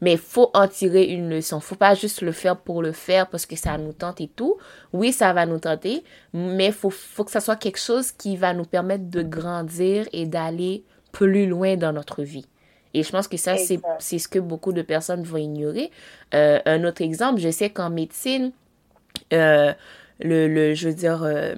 mais 0.03 0.17
faut 0.17 0.51
en 0.53 0.67
tirer 0.67 1.05
une 1.05 1.29
leçon. 1.29 1.61
Faut 1.61 1.75
pas 1.75 1.95
juste 1.95 2.21
le 2.21 2.33
faire 2.33 2.57
pour 2.57 2.81
le 2.81 2.91
faire 2.91 3.29
parce 3.29 3.45
que 3.45 3.55
ça 3.55 3.77
nous 3.77 3.93
tente 3.93 4.19
et 4.19 4.27
tout. 4.27 4.57
Oui, 4.91 5.13
ça 5.13 5.31
va 5.31 5.45
nous 5.45 5.59
tenter, 5.59 6.03
mais 6.33 6.73
faut, 6.73 6.89
faut 6.89 7.23
que 7.23 7.31
ça 7.31 7.39
soit 7.39 7.55
quelque 7.55 7.79
chose 7.79 8.11
qui 8.11 8.35
va 8.35 8.53
nous 8.53 8.65
permettre 8.65 9.09
de 9.09 9.21
grandir 9.21 10.05
et 10.11 10.25
d'aller 10.25 10.83
plus 11.13 11.47
loin 11.47 11.77
dans 11.77 11.93
notre 11.93 12.21
vie. 12.21 12.45
Et 12.93 13.01
je 13.01 13.11
pense 13.11 13.29
que 13.29 13.37
ça, 13.37 13.55
c'est, 13.55 13.79
c'est 13.99 14.19
ce 14.19 14.27
que 14.27 14.39
beaucoup 14.39 14.73
de 14.73 14.81
personnes 14.81 15.23
vont 15.23 15.37
ignorer. 15.37 15.89
Euh, 16.33 16.59
un 16.65 16.83
autre 16.83 17.01
exemple, 17.01 17.39
je 17.39 17.49
sais 17.49 17.69
qu'en 17.69 17.89
médecine, 17.89 18.51
euh, 19.31 19.73
le, 20.19 20.49
le, 20.49 20.73
je 20.73 20.89
veux 20.89 20.93
dire, 20.93 21.23
euh, 21.23 21.55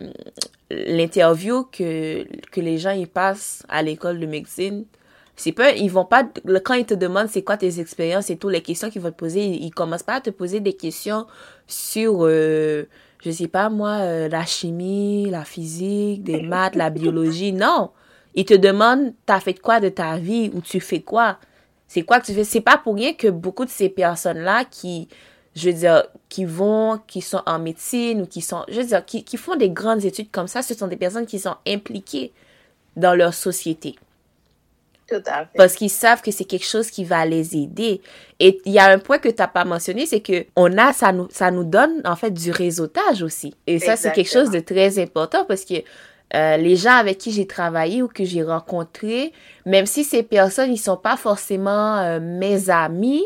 l'interview 0.70 1.64
que, 1.64 2.26
que 2.52 2.62
les 2.62 2.78
gens 2.78 2.92
ils 2.92 3.08
passent 3.08 3.64
à 3.70 3.82
l'école 3.82 4.20
de 4.20 4.28
médecine, 4.28 4.86
c'est 5.36 5.52
pas, 5.52 5.72
ils 5.72 5.92
vont 5.92 6.06
pas, 6.06 6.24
quand 6.64 6.76
ils 6.76 6.86
te 6.86 6.94
demandent 6.94 7.28
c'est 7.28 7.44
quoi 7.44 7.58
tes 7.58 7.80
expériences 7.80 8.30
et 8.30 8.38
tout, 8.38 8.50
les 8.50 8.62
questions 8.62 8.90
qu'ils 8.90 9.02
vont 9.02 9.12
te 9.12 9.18
poser, 9.18 9.46
ils, 9.46 9.66
ils 9.66 9.72
commencent 9.72 10.04
pas 10.04 10.16
à 10.16 10.22
te 10.22 10.30
poser 10.30 10.62
des 10.62 10.74
questions 10.74 11.26
sur, 11.68 12.20
euh, 12.22 12.86
je 13.22 13.32
sais 13.32 13.48
pas 13.48 13.70
moi, 13.70 13.98
euh, 14.02 14.30
la 14.30 14.46
chimie, 14.46 15.30
la 15.30 15.44
physique, 15.44 16.24
des 16.24 16.42
maths, 16.42 16.76
la 16.76 16.90
biologie. 16.90 17.52
Non. 17.52 17.92
Ils 18.36 18.46
te 18.46 18.54
demandent, 18.54 19.14
t'as 19.26 19.40
fait 19.40 19.60
quoi 19.60 19.80
de 19.80 19.90
ta 19.90 20.18
vie 20.18 20.52
ou 20.54 20.62
tu 20.62 20.80
fais 20.80 21.02
quoi? 21.02 21.38
C'est 21.88 22.04
quoi 22.04 22.20
que 22.20 22.26
tu 22.26 22.34
fais? 22.34 22.44
C'est 22.44 22.62
pas 22.62 22.78
pour 22.78 22.96
rien 22.96 23.14
que 23.14 23.28
beaucoup 23.28 23.66
de 23.66 23.70
ces 23.70 23.90
personnes-là 23.90 24.66
qui, 24.66 25.08
je 25.56 25.70
veux 25.70 25.76
dire, 25.76 26.04
qui 26.30 26.46
vont, 26.46 27.00
qui 27.08 27.22
sont 27.22 27.42
en 27.46 27.60
médecine 27.60 28.22
ou 28.22 28.26
qui 28.26 28.42
sont, 28.42 28.64
je 28.70 28.80
veux 28.80 28.88
dire, 28.88 29.06
qui, 29.06 29.24
qui 29.24 29.38
font 29.38 29.56
des 29.56 29.70
grandes 29.70 30.06
études 30.06 30.32
comme 30.32 30.48
ça, 30.48 30.62
ce 30.62 30.74
sont 30.74 30.88
des 30.88 30.98
personnes 30.98 31.26
qui 31.26 31.40
sont 31.40 31.56
impliquées 31.68 32.32
dans 32.96 33.16
leur 33.16 33.34
société 33.34 33.96
Tout 35.08 35.22
à 35.28 35.46
fait. 35.46 35.58
parce 35.58 35.76
qu'ils 35.76 35.90
savent 35.90 36.22
que 36.22 36.32
c'est 36.32 36.46
quelque 36.46 36.66
chose 36.66 36.90
qui 36.90 37.04
va 37.04 37.26
les 37.26 37.56
aider. 37.56 38.02
Et 38.40 38.60
il 38.66 38.72
y 38.72 38.80
a 38.80 38.90
un 38.90 38.98
point 38.98 39.20
que 39.20 39.30
tu 39.30 39.36
n'as 39.38 39.48
pas 39.48 39.64
mentionné, 39.64 40.06
c'est 40.06 40.20
que 40.20 40.46
on 40.56 40.78
a, 40.78 40.94
ça 40.94 41.12
nous, 41.12 41.28
ça 41.32 41.52
nous 41.52 41.64
donne 41.64 42.02
en 42.06 42.16
fait 42.16 42.32
du 42.32 42.52
réseautage 42.52 43.22
aussi. 43.22 43.54
Et 43.68 43.80
ça, 43.80 43.96
c'est 43.96 44.12
quelque 44.12 44.32
chose 44.32 44.50
de 44.50 44.60
très 44.60 45.00
important 45.00 45.46
parce 45.46 45.64
que 45.64 45.76
euh, 46.34 46.58
les 46.58 46.76
gens 46.76 46.96
avec 46.96 47.20
qui 47.20 47.32
j'ai 47.32 47.46
travaillé 47.46 48.02
ou 48.02 48.08
que 48.08 48.26
j'ai 48.26 48.44
rencontré, 48.44 49.32
même 49.66 49.86
si 49.86 50.04
ces 50.04 50.24
personnes, 50.24 50.72
ils 50.72 50.78
sont 50.78 50.98
pas 50.98 51.18
forcément 51.18 51.98
euh, 51.98 52.20
mes 52.20 52.70
amis, 52.70 53.24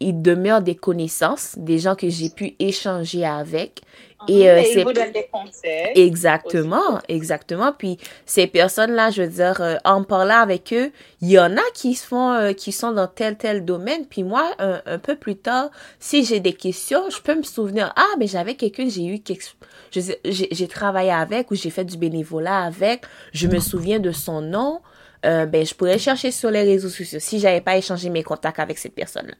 il 0.00 0.20
demeure 0.20 0.60
des 0.60 0.74
connaissances, 0.74 1.54
des 1.56 1.78
gens 1.78 1.94
que 1.94 2.08
j'ai 2.08 2.28
pu 2.28 2.54
échanger 2.58 3.24
avec. 3.24 3.82
Et, 4.28 4.50
euh, 4.50 4.62
vous 4.82 4.92
des 4.92 5.28
conseils. 5.30 5.92
Exactement, 5.94 7.00
exactement. 7.08 7.72
Puis 7.72 7.98
ces 8.24 8.46
personnes-là, 8.46 9.10
je 9.10 9.22
veux 9.22 9.28
dire, 9.28 9.60
euh, 9.60 9.76
en 9.84 10.02
parlant 10.04 10.40
avec 10.40 10.72
eux, 10.72 10.90
il 11.20 11.30
y 11.30 11.38
en 11.38 11.56
a 11.56 11.62
qui 11.74 11.94
font, 11.94 12.32
euh, 12.32 12.52
qui 12.52 12.72
sont 12.72 12.92
dans 12.92 13.06
tel 13.06 13.36
tel 13.36 13.64
domaine. 13.64 14.06
Puis 14.06 14.24
moi, 14.24 14.52
un, 14.58 14.98
peu 14.98 15.16
plus 15.16 15.36
tard, 15.36 15.70
si 16.00 16.24
j'ai 16.24 16.40
des 16.40 16.54
questions, 16.54 17.08
je 17.10 17.20
peux 17.20 17.34
me 17.34 17.42
souvenir, 17.42 17.92
ah, 17.96 18.14
mais 18.18 18.26
j'avais 18.26 18.54
quelqu'un, 18.54 18.88
j'ai 18.88 19.06
eu 19.06 19.20
quelque, 19.20 19.44
j'ai 19.92 20.68
travaillé 20.68 21.12
avec 21.12 21.50
ou 21.50 21.54
j'ai 21.54 21.70
fait 21.70 21.84
du 21.84 21.96
bénévolat 21.96 22.64
avec. 22.64 23.04
Je 23.32 23.46
me 23.46 23.60
souviens 23.60 24.00
de 24.00 24.12
son 24.12 24.40
nom. 24.40 24.80
ben, 25.22 25.66
je 25.66 25.74
pourrais 25.74 25.98
chercher 25.98 26.30
sur 26.30 26.50
les 26.50 26.62
réseaux 26.62 26.88
sociaux 26.88 27.20
si 27.20 27.38
j'avais 27.38 27.60
pas 27.60 27.76
échangé 27.76 28.10
mes 28.10 28.22
contacts 28.22 28.58
avec 28.58 28.78
cette 28.78 28.94
personne-là. 28.94 29.34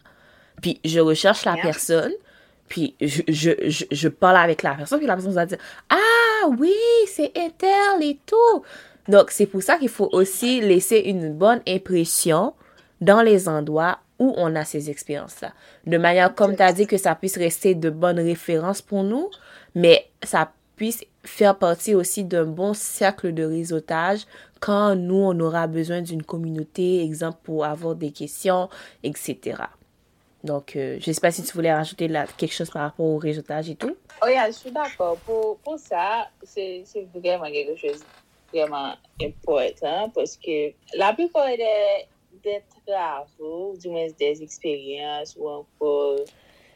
Puis 0.60 0.80
je 0.84 1.00
recherche 1.00 1.44
la 1.44 1.56
personne, 1.56 2.12
puis 2.68 2.94
je, 3.00 3.22
je, 3.28 3.50
je, 3.68 3.84
je, 3.90 4.08
parle 4.08 4.36
avec 4.36 4.62
la 4.62 4.74
personne, 4.74 4.98
puis 4.98 5.06
la 5.06 5.14
personne 5.14 5.32
va 5.32 5.46
dire 5.46 5.58
Ah 5.90 6.48
oui, 6.58 6.74
c'est 7.06 7.32
Intel 7.36 8.02
et 8.02 8.18
tout. 8.26 8.62
Donc 9.08 9.30
c'est 9.30 9.46
pour 9.46 9.62
ça 9.62 9.76
qu'il 9.76 9.88
faut 9.88 10.08
aussi 10.12 10.60
laisser 10.60 10.98
une 10.98 11.32
bonne 11.32 11.60
impression 11.68 12.54
dans 13.00 13.22
les 13.22 13.48
endroits 13.48 13.98
où 14.18 14.34
on 14.36 14.54
a 14.56 14.64
ces 14.64 14.90
expériences-là. 14.90 15.52
De 15.86 15.98
manière, 15.98 16.34
comme 16.34 16.56
tu 16.56 16.62
as 16.62 16.72
dit, 16.72 16.86
que 16.86 16.96
ça 16.96 17.14
puisse 17.14 17.36
rester 17.36 17.74
de 17.74 17.90
bonnes 17.90 18.18
références 18.18 18.80
pour 18.80 19.02
nous, 19.02 19.30
mais 19.74 20.08
ça 20.22 20.50
puisse 20.76 21.04
faire 21.22 21.56
partie 21.56 21.94
aussi 21.94 22.24
d'un 22.24 22.44
bon 22.44 22.72
cercle 22.74 23.34
de 23.34 23.44
réseautage 23.44 24.26
quand 24.60 24.94
nous, 24.94 25.16
on 25.16 25.38
aura 25.40 25.66
besoin 25.66 26.00
d'une 26.00 26.22
communauté, 26.22 27.02
exemple, 27.02 27.38
pour 27.42 27.64
avoir 27.64 27.94
des 27.94 28.10
questions, 28.10 28.68
etc. 29.02 29.56
Donc, 30.46 30.76
euh, 30.76 30.98
je 31.00 31.11
ne 31.11 31.14
sais 31.14 31.20
pas 31.20 31.30
si 31.30 31.42
tu 31.42 31.52
voulais 31.52 31.72
rajouter 31.72 32.09
là, 32.09 32.26
quelque 32.38 32.54
chose 32.54 32.70
par 32.70 32.82
rapport 32.82 33.06
au 33.06 33.18
réseautage 33.18 33.68
et 33.68 33.74
tout. 33.74 33.96
Oui, 34.24 34.32
je 34.46 34.52
suis 34.52 34.70
d'accord. 34.70 35.16
Pour, 35.18 35.59
pour 35.59 35.78
ça, 35.78 36.28
c'est 36.42 36.85
vraiment 37.14 37.50
quelque 37.50 37.76
chose 37.76 38.00
de 38.00 38.59
vraiment 38.59 38.94
important 39.20 40.11
parce 40.14 40.37
que 40.37 40.72
la 40.94 41.12
plupart 41.12 41.48
des, 41.48 42.06
des 42.42 42.62
travaux, 42.87 43.74
du 43.76 43.88
moins 43.88 44.06
des 44.18 44.42
expériences 44.42 45.37
ou 45.37 45.48
encore 45.48 46.20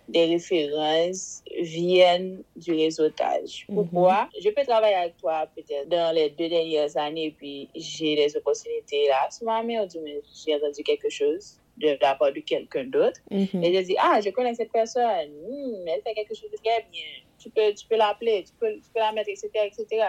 des 0.08 0.26
références 0.26 1.42
viennent 1.62 2.42
du 2.56 2.72
réseautage. 2.72 3.64
Mhm. 3.68 3.76
Pourquoi? 3.76 4.28
Je 4.42 4.50
peux 4.50 4.64
travailler 4.64 4.96
avec 4.96 5.16
toi 5.16 5.46
peut-être 5.54 5.88
dans 5.88 6.14
les 6.14 6.30
deux 6.30 6.48
dernières 6.48 6.96
années, 6.96 7.34
puis 7.36 7.68
j'ai 7.74 8.16
des 8.16 8.36
opportunités 8.36 9.08
là. 9.08 9.30
Souvent, 9.30 9.62
mais 9.62 9.86
du 9.86 10.00
moins, 10.00 10.10
j'ai 10.44 10.56
entendu 10.56 10.82
quelque 10.82 11.08
chose 11.08 11.59
de 11.80 11.98
la 12.00 12.14
part 12.14 12.32
de 12.32 12.40
quelqu'un 12.40 12.84
d'autre. 12.84 13.20
Mm-hmm. 13.30 13.64
Et 13.64 13.74
je 13.74 13.80
dis, 13.80 13.96
ah, 13.98 14.20
je 14.24 14.30
connais 14.30 14.54
cette 14.54 14.72
personne, 14.72 15.28
hmm, 15.28 15.88
elle 15.88 16.02
fait 16.02 16.14
quelque 16.14 16.34
chose 16.34 16.50
de 16.50 16.56
très 16.56 16.86
bien, 16.90 17.02
tu 17.38 17.50
peux, 17.50 17.72
tu 17.74 17.86
peux 17.86 17.96
l'appeler, 17.96 18.44
tu 18.44 18.52
peux, 18.58 18.74
tu 18.74 18.90
peux 18.92 19.00
la 19.00 19.12
mettre, 19.12 19.30
etc., 19.30 19.48
etc. 19.64 20.04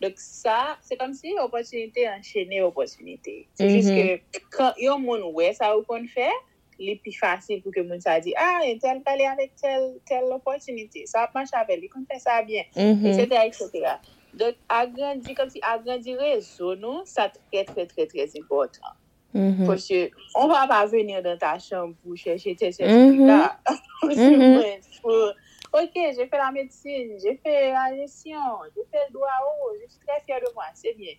Donc 0.00 0.12
ça, 0.16 0.76
c'est 0.82 0.96
comme 0.96 1.14
si 1.14 1.34
opportunité 1.38 2.08
enchaînée 2.08 2.60
opportunité. 2.60 3.48
C'est 3.54 3.70
juste 3.70 3.88
mm-hmm. 3.88 4.20
que 4.32 4.38
quand 4.50 4.72
il 4.78 4.84
y 4.84 4.88
a 4.88 4.94
un 4.94 4.98
monde 4.98 5.22
ouais, 5.32 5.54
ça 5.54 5.74
qu'on 5.88 6.06
fait, 6.06 6.30
les 6.78 6.96
plus 6.96 7.12
facile 7.12 7.62
pour 7.62 7.72
que 7.72 7.80
le 7.80 7.88
monde 7.88 8.02
se 8.02 8.20
dise, 8.20 8.34
ah, 8.36 8.60
tel 8.80 9.02
parler 9.02 9.24
avec 9.24 9.52
telle, 9.56 9.94
telle 10.06 10.24
opportunité, 10.24 11.06
ça 11.06 11.30
marche 11.34 11.48
avec 11.52 11.80
lui, 11.80 11.88
qu'on 11.88 12.04
fait 12.04 12.18
ça 12.18 12.42
bien, 12.42 12.62
etc., 12.74 13.26
mm-hmm. 13.26 13.46
etc. 13.46 13.86
Donc, 14.34 14.54
agrandir, 14.68 15.34
comme 15.34 15.48
si 15.48 15.60
agrandir 15.62 16.18
réseau, 16.18 16.76
non, 16.76 17.02
ça 17.06 17.32
très, 17.50 17.64
très, 17.64 17.86
très, 17.86 18.06
très 18.06 18.28
important. 18.38 18.88
Mm-hmm. 19.36 19.66
Parce 19.66 19.88
qu'on 19.88 20.48
ne 20.48 20.52
va 20.52 20.66
pas 20.66 20.86
venir 20.86 21.22
dans 21.22 21.36
ta 21.36 21.58
chambre 21.58 21.94
pour 22.02 22.16
chercher 22.16 22.56
tes 22.56 22.72
certificats. 22.72 23.58
Mm-hmm. 24.02 24.96
ok, 25.72 25.92
j'ai 25.94 26.26
fait 26.26 26.38
la 26.38 26.50
médecine, 26.50 27.18
j'ai 27.22 27.36
fait 27.36 27.72
la 27.72 27.94
gestion, 27.94 28.38
j'ai 28.74 28.82
fait 28.90 29.04
le 29.08 29.12
droit, 29.12 29.28
oh, 29.44 29.72
je 29.74 29.90
suis 29.90 30.00
très 30.06 30.20
fière 30.24 30.40
de 30.40 30.52
moi, 30.54 30.64
c'est 30.74 30.94
bien. 30.94 31.12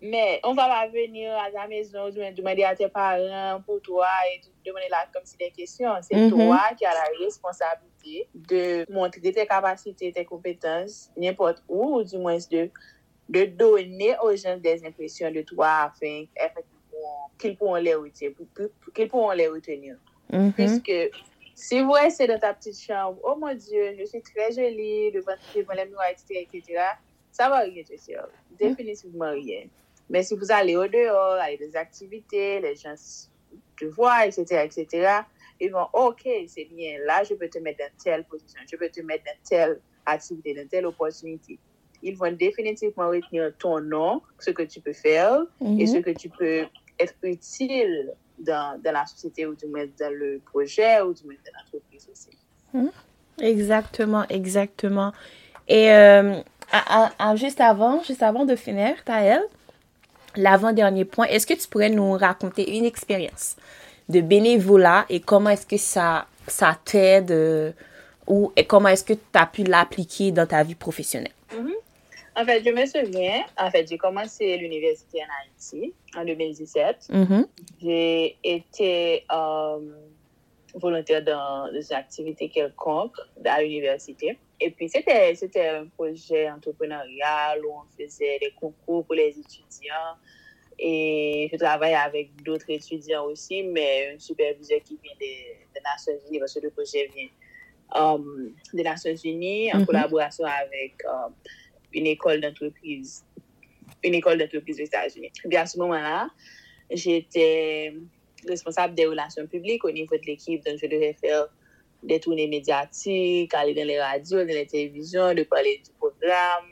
Mais 0.00 0.40
on 0.44 0.50
ne 0.50 0.56
va 0.56 0.68
pas 0.68 0.86
venir 0.88 1.32
à 1.32 1.50
la 1.50 1.66
maison, 1.66 2.10
demander 2.10 2.62
à 2.62 2.76
tes 2.76 2.88
parents 2.88 3.60
pour 3.66 3.80
toi 3.80 4.06
et 4.30 4.40
demander 4.64 4.88
là 4.90 5.06
comme 5.12 5.24
si 5.24 5.36
des 5.38 5.50
questions. 5.50 5.90
C'est 6.02 6.14
mm-hmm. 6.14 6.30
toi 6.30 6.60
qui 6.76 6.84
as 6.84 6.92
la 6.92 7.24
responsabilité 7.24 8.28
de 8.34 8.86
montrer 8.92 9.20
tes 9.20 9.46
capacités, 9.46 10.12
tes 10.12 10.24
compétences, 10.24 11.10
n'importe 11.16 11.64
où, 11.68 11.96
ou 11.96 12.04
du 12.04 12.18
moins 12.18 12.36
de, 12.50 12.70
de 13.28 13.44
donner 13.46 14.14
aux 14.22 14.36
gens 14.36 14.56
des 14.58 14.86
impressions 14.86 15.32
de 15.32 15.40
toi 15.42 15.90
afin 15.90 16.26
effectivement 16.36 16.75
qu'ils 17.38 17.56
pourront 17.56 17.76
les 17.76 17.94
retenir. 17.94 18.32
Qu'ils 18.94 19.08
pourront 19.08 19.32
les 19.32 19.48
retenir. 19.48 19.96
Puisque 20.54 20.92
si 21.54 21.80
vous 21.80 21.92
restez 21.92 22.26
dans 22.26 22.38
ta 22.38 22.52
petite 22.52 22.78
chambre, 22.78 23.18
oh 23.24 23.34
mon 23.36 23.54
Dieu, 23.54 23.96
je 23.98 24.04
suis 24.04 24.20
très 24.20 24.52
jolie 24.52 25.10
devant, 25.12 25.32
devant 25.54 25.72
les 25.72 25.86
miroirs, 25.86 26.10
etc., 26.10 26.46
etc., 26.52 26.82
ça 27.30 27.48
va 27.48 27.60
rien 27.60 27.82
te 27.82 27.96
faire. 27.96 28.28
Définitivement 28.58 29.30
rien. 29.30 29.64
Mais 30.08 30.22
si 30.22 30.36
vous 30.36 30.52
allez 30.52 30.76
au 30.76 30.86
dehors, 30.86 31.34
aller 31.40 31.56
des 31.56 31.74
activités, 31.76 32.60
les 32.60 32.76
gens 32.76 32.94
te 33.78 33.84
voient, 33.86 34.26
etc., 34.26 34.64
etc., 34.64 35.20
ils 35.58 35.70
vont, 35.70 35.86
OK, 35.94 36.28
c'est 36.46 36.66
bien, 36.66 36.98
là, 37.04 37.24
je 37.24 37.34
peux 37.34 37.48
te 37.48 37.58
mettre 37.58 37.78
dans 37.78 37.90
telle 38.02 38.24
position, 38.24 38.60
je 38.70 38.76
peux 38.76 38.90
te 38.90 39.00
mettre 39.00 39.24
dans 39.24 39.48
telle 39.48 39.80
activité, 40.04 40.54
dans 40.54 40.68
telle 40.68 40.86
opportunité. 40.86 41.58
Ils 42.02 42.16
vont 42.16 42.30
définitivement 42.32 43.08
retenir 43.08 43.52
ton 43.58 43.80
nom, 43.80 44.20
ce 44.38 44.50
que 44.50 44.62
tu 44.62 44.80
peux 44.80 44.92
faire 44.92 45.40
et 45.60 45.64
mm-hmm. 45.64 45.92
ce 45.94 45.98
que 45.98 46.10
tu 46.10 46.28
peux 46.28 46.66
être 46.98 47.14
utile 47.22 48.12
dans, 48.38 48.80
dans, 48.82 48.92
la 48.92 49.06
société 49.06 49.46
ou 49.46 49.54
du 49.54 49.66
moins 49.66 49.86
dans 49.98 50.12
le 50.12 50.40
projet 50.44 51.00
ou 51.00 51.14
du 51.14 51.24
moins 51.24 51.34
dans 51.34 51.52
l'entreprise 51.58 52.08
aussi. 52.10 52.30
Hmm? 52.72 52.88
Exactement, 53.40 54.24
exactement. 54.28 55.12
Et 55.68 55.90
euh, 55.92 56.34
juste 57.34 57.60
avant, 57.60 58.02
juste 58.02 58.22
avant 58.22 58.44
de 58.44 58.56
finir, 58.56 59.02
Taël, 59.04 59.42
l'avant-dernier 60.36 61.04
point, 61.04 61.26
est-ce 61.26 61.46
que 61.46 61.54
tu 61.54 61.68
pourrais 61.68 61.90
nous 61.90 62.12
raconter 62.12 62.76
une 62.76 62.84
expérience 62.84 63.56
de 64.08 64.20
bénévolat 64.20 65.06
et 65.08 65.20
comment 65.20 65.50
est-ce 65.50 65.66
que 65.66 65.76
ça, 65.76 66.26
ça 66.46 66.78
t'aide 66.84 67.30
euh, 67.30 67.72
ou 68.26 68.52
et 68.56 68.64
comment 68.64 68.88
est-ce 68.88 69.04
que 69.04 69.14
tu 69.14 69.20
as 69.34 69.46
pu 69.46 69.64
l'appliquer 69.64 70.30
dans 70.30 70.46
ta 70.46 70.62
vie 70.62 70.74
professionnelle? 70.74 71.32
Mm-hmm. 71.52 71.74
En 72.38 72.44
fait, 72.44 72.62
je 72.62 72.70
me 72.70 72.84
souviens, 72.84 73.44
en 73.56 73.70
fait, 73.70 73.88
j'ai 73.88 73.96
commencé 73.96 74.58
l'université 74.58 75.20
en 75.22 75.26
Haïti 75.40 75.94
en 76.14 76.24
2017. 76.26 77.08
Mm-hmm. 77.08 77.46
J'ai 77.82 78.36
été 78.44 79.24
euh, 79.32 79.78
volontaire 80.74 81.24
dans 81.24 81.72
des 81.72 81.90
activités 81.94 82.50
quelconques 82.50 83.16
à 83.42 83.62
l'université. 83.62 84.38
Et 84.60 84.70
puis, 84.70 84.90
c'était, 84.90 85.68
un 85.68 85.86
projet 85.86 86.50
entrepreneurial 86.50 87.64
où 87.64 87.70
on 87.70 87.84
faisait 87.98 88.38
des 88.38 88.52
concours 88.60 89.06
pour 89.06 89.14
les 89.14 89.30
étudiants. 89.30 90.16
Et 90.78 91.48
je 91.50 91.56
travaille 91.56 91.94
avec 91.94 92.42
d'autres 92.42 92.68
étudiants 92.68 93.24
aussi, 93.24 93.62
mais 93.62 94.14
un 94.14 94.18
superviseur 94.18 94.80
qui 94.84 94.98
vient 95.02 95.14
des, 95.18 95.56
Nations 95.82 96.12
Unies, 96.28 96.38
parce 96.38 96.54
que 96.54 96.60
le 96.60 96.70
projet 96.70 97.08
vient 97.14 97.28
euh, 97.96 98.50
des 98.74 98.82
Nations 98.82 99.14
Unies 99.24 99.72
en 99.72 99.78
mm-hmm. 99.78 99.86
collaboration 99.86 100.44
avec... 100.44 101.02
Euh, 101.06 101.28
une 101.96 102.06
école 102.06 102.40
d'entreprise, 102.40 103.24
une 104.04 104.14
école 104.14 104.40
aux 104.42 104.72
États-Unis. 104.72 105.32
À 105.54 105.66
ce 105.66 105.78
moment-là, 105.78 106.28
j'étais 106.90 107.94
responsable 108.46 108.94
des 108.94 109.06
relations 109.06 109.46
publiques 109.46 109.84
au 109.84 109.90
niveau 109.90 110.16
de 110.16 110.26
l'équipe, 110.26 110.64
donc 110.64 110.78
je 110.80 110.86
devais 110.86 111.14
faire 111.14 111.48
des 112.02 112.20
tournées 112.20 112.46
médiatiques, 112.46 113.52
aller 113.54 113.74
dans 113.74 113.86
les 113.86 114.00
radios, 114.00 114.38
dans 114.38 114.46
les 114.46 114.66
télévisions, 114.66 115.34
de 115.34 115.42
parler 115.42 115.80
du 115.84 115.90
programme, 115.98 116.70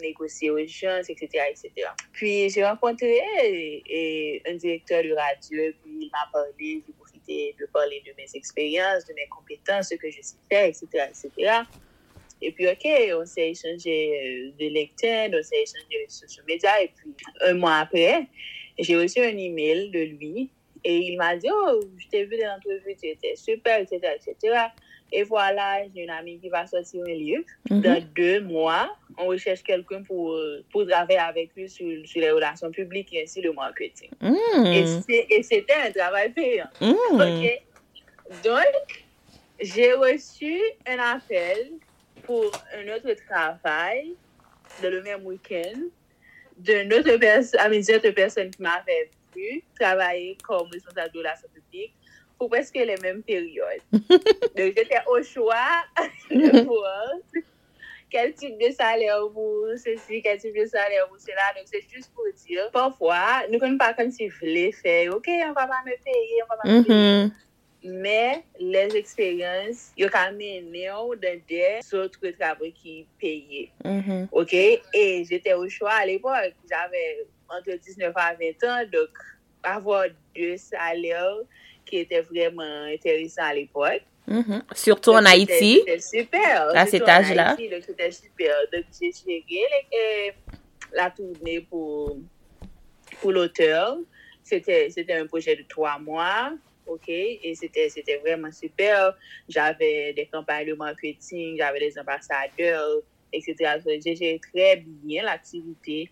négocier 0.00 0.50
aux 0.50 0.66
gens, 0.66 1.00
etc., 1.06 1.26
etc. 1.50 1.88
Puis 2.12 2.48
j'ai 2.50 2.64
rencontré 2.64 3.20
un 4.46 4.54
directeur 4.54 5.02
de 5.02 5.12
radio, 5.12 5.72
puis 5.82 5.92
il 6.02 6.10
m'a 6.10 6.30
parlé, 6.32 6.82
j'ai 6.86 6.92
profité 6.98 7.54
de 7.60 7.66
parler 7.66 8.02
de 8.06 8.12
mes 8.16 8.28
expériences, 8.34 9.04
de 9.06 9.14
mes 9.14 9.26
compétences, 9.28 9.88
ce 9.90 9.96
que 9.96 10.10
je 10.10 10.22
sais 10.22 10.36
faire, 10.48 10.66
etc., 10.66 10.86
etc. 11.10 11.62
Et 12.44 12.52
puis, 12.52 12.68
OK, 12.68 12.86
on 13.20 13.24
s'est 13.24 13.50
échangé 13.50 14.12
euh, 14.12 14.52
de 14.58 14.68
LinkedIn, 14.68 15.36
on 15.36 15.42
s'est 15.42 15.62
échangé 15.62 16.06
de 16.06 16.10
social 16.10 16.44
media. 16.46 16.82
Et 16.82 16.90
puis, 16.94 17.14
un 17.40 17.54
mois 17.54 17.76
après, 17.76 18.26
j'ai 18.78 18.96
reçu 18.96 19.20
un 19.20 19.36
email 19.36 19.90
de 19.90 20.00
lui 20.00 20.50
et 20.84 20.98
il 20.98 21.16
m'a 21.16 21.36
dit, 21.36 21.48
oh, 21.50 21.80
je 21.96 22.08
t'ai 22.08 22.24
vu 22.24 22.36
dans 22.36 22.48
l'entrevue, 22.48 22.94
tu 23.00 23.08
étais 23.08 23.34
super, 23.36 23.80
etc., 23.80 24.00
etc. 24.16 24.58
Et 25.10 25.22
voilà, 25.22 25.82
j'ai 25.94 26.02
une 26.02 26.10
amie 26.10 26.38
qui 26.38 26.48
va 26.48 26.66
sortir 26.66 27.02
un 27.02 27.12
livre. 27.12 27.44
Mhm. 27.70 27.80
Dans 27.80 28.04
deux 28.14 28.40
mois, 28.40 28.94
on 29.16 29.26
recherche 29.26 29.62
quelqu'un 29.62 30.02
pour, 30.02 30.36
pour 30.70 30.86
travailler 30.86 31.18
avec 31.18 31.54
lui 31.56 31.68
sur, 31.68 31.86
sur, 32.06 32.20
les 32.20 32.30
relations 32.30 32.70
publiques 32.70 33.12
et 33.14 33.22
ainsi 33.22 33.40
le 33.40 33.52
marketing. 33.52 34.10
Mm. 34.20 34.66
Et 34.66 35.42
c'était 35.42 35.74
un 35.86 35.92
travail 35.92 36.32
payant. 36.32 36.66
Mm. 36.80 36.94
OK? 37.12 37.62
Donc, 38.42 39.04
j'ai 39.60 39.92
reçu 39.92 40.60
un 40.86 40.98
appel 40.98 41.72
pour 42.24 42.50
un 42.74 42.88
autre 42.94 43.14
travail 43.28 44.14
dans 44.82 44.90
le 44.90 45.02
même 45.02 45.24
week-end 45.24 45.80
d'une 46.56 46.92
autre 46.92 47.16
personne, 47.16 47.60
à 47.60 47.68
mes 47.68 47.82
autres 47.94 48.10
personnes 48.10 48.50
qui 48.50 48.62
m'avaient 48.62 49.10
vu 49.34 49.62
travailler 49.78 50.36
comme 50.42 50.68
responsable 50.72 51.12
de 51.14 51.20
la 51.20 51.34
santé 51.36 51.48
publique 51.54 51.94
pour 52.38 52.48
presque 52.48 52.74
les 52.74 52.96
mêmes 53.02 53.22
périodes. 53.22 53.82
Donc, 53.92 54.08
j'étais 54.56 55.00
au 55.06 55.22
choix 55.22 55.84
de 56.30 56.64
voir 56.64 57.12
quel 58.10 58.32
type 58.34 58.58
de 58.58 58.70
salaire 58.72 59.26
vous 59.28 59.66
ceci, 59.76 60.22
quel 60.22 60.38
type 60.38 60.56
de 60.56 60.64
salaire 60.66 61.08
vous 61.10 61.18
cela. 61.18 61.52
Donc, 61.56 61.64
c'est 61.66 61.84
juste 61.92 62.12
pour 62.14 62.24
dire, 62.46 62.70
parfois, 62.70 63.42
nous 63.48 63.54
ne 63.54 63.58
connaissons 63.58 63.78
pas 63.78 63.94
comme 63.94 64.10
si 64.10 64.28
vous 64.28 64.36
voulez 64.40 64.70
faire, 64.70 65.16
OK, 65.16 65.26
on 65.28 65.52
va 65.52 65.66
pas 65.66 65.82
me 65.84 65.96
payer, 66.04 66.42
on 66.44 66.48
va 66.48 66.56
pas 66.62 66.68
me 66.68 66.80
mm-hmm. 66.80 66.86
payer. 66.86 67.24
Mm 67.24 67.28
-hmm. 67.28 67.43
men 67.84 68.40
les 68.58 68.94
eksperyans 68.96 69.90
yo 70.00 70.08
ka 70.12 70.24
mene 70.32 70.86
ou 70.96 71.14
den 71.20 71.42
de 71.50 71.66
sotre 71.84 72.32
trabou 72.38 72.72
ki 72.72 73.04
peye. 73.20 73.68
Mm 73.84 74.00
-hmm. 74.00 74.28
Ok, 74.32 74.54
e 74.92 75.24
jete 75.28 75.54
ou 75.54 75.68
chwa 75.68 76.00
al 76.00 76.10
epok, 76.16 76.56
jave 76.70 77.02
entre 77.52 77.78
19 77.78 78.16
a 78.16 78.34
20 78.34 78.64
an, 78.64 78.90
dok 78.90 79.20
avwa 79.62 80.08
2 80.34 80.56
salèr 80.58 81.44
ki 81.84 82.00
ete 82.04 82.22
vreman 82.30 82.92
enteresan 82.96 83.44
al 83.44 83.58
epok. 83.58 84.00
Mm 84.26 84.42
-hmm. 84.42 84.74
Surtou 84.74 85.16
an 85.16 85.26
Haiti. 85.26 85.82
C'était 85.84 86.00
super. 86.00 86.72
A 86.74 86.86
cet 86.86 87.08
age 87.08 87.34
la. 87.34 87.56
Dok 87.56 87.84
c'était 87.84 88.10
super. 88.10 88.54
Dok 88.72 88.84
jè 89.00 89.12
chège 89.12 90.34
la 90.92 91.10
tourne 91.10 91.60
pou 91.68 93.30
l'auteur. 93.30 93.98
C'était 94.42 95.20
un 95.20 95.26
proje 95.26 95.56
de 95.56 95.64
3 95.68 95.98
mwa. 95.98 96.52
OK? 96.86 97.08
Et 97.08 97.54
c'était 97.54 97.88
c'était 97.88 98.16
vraiment 98.18 98.52
super. 98.52 99.16
J'avais 99.48 100.12
des 100.12 100.26
campagnes 100.26 100.68
de 100.68 100.74
marketing, 100.74 101.56
j'avais 101.58 101.80
des 101.80 101.98
ambassadeurs, 101.98 103.00
etc. 103.32 103.80
J'ai 103.84 104.16
géré 104.16 104.40
très 104.52 104.76
bien 104.76 105.24
l'activité. 105.24 106.10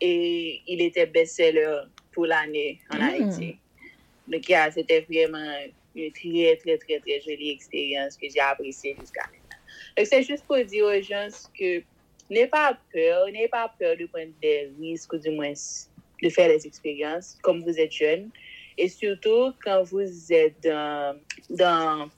Et 0.00 0.60
il 0.66 0.80
était 0.82 1.06
best-seller 1.06 1.82
pour 2.12 2.26
l'année 2.26 2.80
en 2.90 2.98
Mm. 2.98 3.02
Haïti. 3.02 3.56
Donc, 4.26 4.48
yeah, 4.48 4.70
c'était 4.70 5.00
vraiment 5.02 5.54
une 5.94 6.10
très, 6.12 6.56
très, 6.56 6.78
très, 6.78 6.98
très 7.00 7.20
jolie 7.20 7.50
expérience 7.50 8.16
que 8.16 8.26
j'ai 8.28 8.40
appréciée 8.40 8.96
jusqu'à 8.98 9.22
maintenant. 9.22 9.58
Donc, 9.96 10.06
c'est 10.06 10.22
juste 10.22 10.44
pour 10.46 10.62
dire 10.64 10.84
aux 10.86 11.00
gens 11.00 11.28
que 11.58 11.82
n'ayez 12.30 12.46
pas 12.46 12.76
peur, 12.92 13.26
n'ayez 13.26 13.48
pas 13.48 13.72
peur 13.78 13.96
de 13.96 14.06
prendre 14.06 14.32
des 14.42 14.70
risques 14.80 15.12
ou 15.12 15.18
du 15.18 15.30
moins 15.30 15.52
de 16.22 16.28
faire 16.30 16.48
des 16.48 16.66
expériences 16.66 17.38
comme 17.42 17.62
vous 17.62 17.78
êtes 17.78 17.92
jeune. 17.92 18.30
Et 18.76 18.88
surtout, 18.88 19.52
quand 19.64 19.82
vous 19.84 20.32
êtes 20.32 20.62
dans, 20.62 21.18
dans 21.50 22.08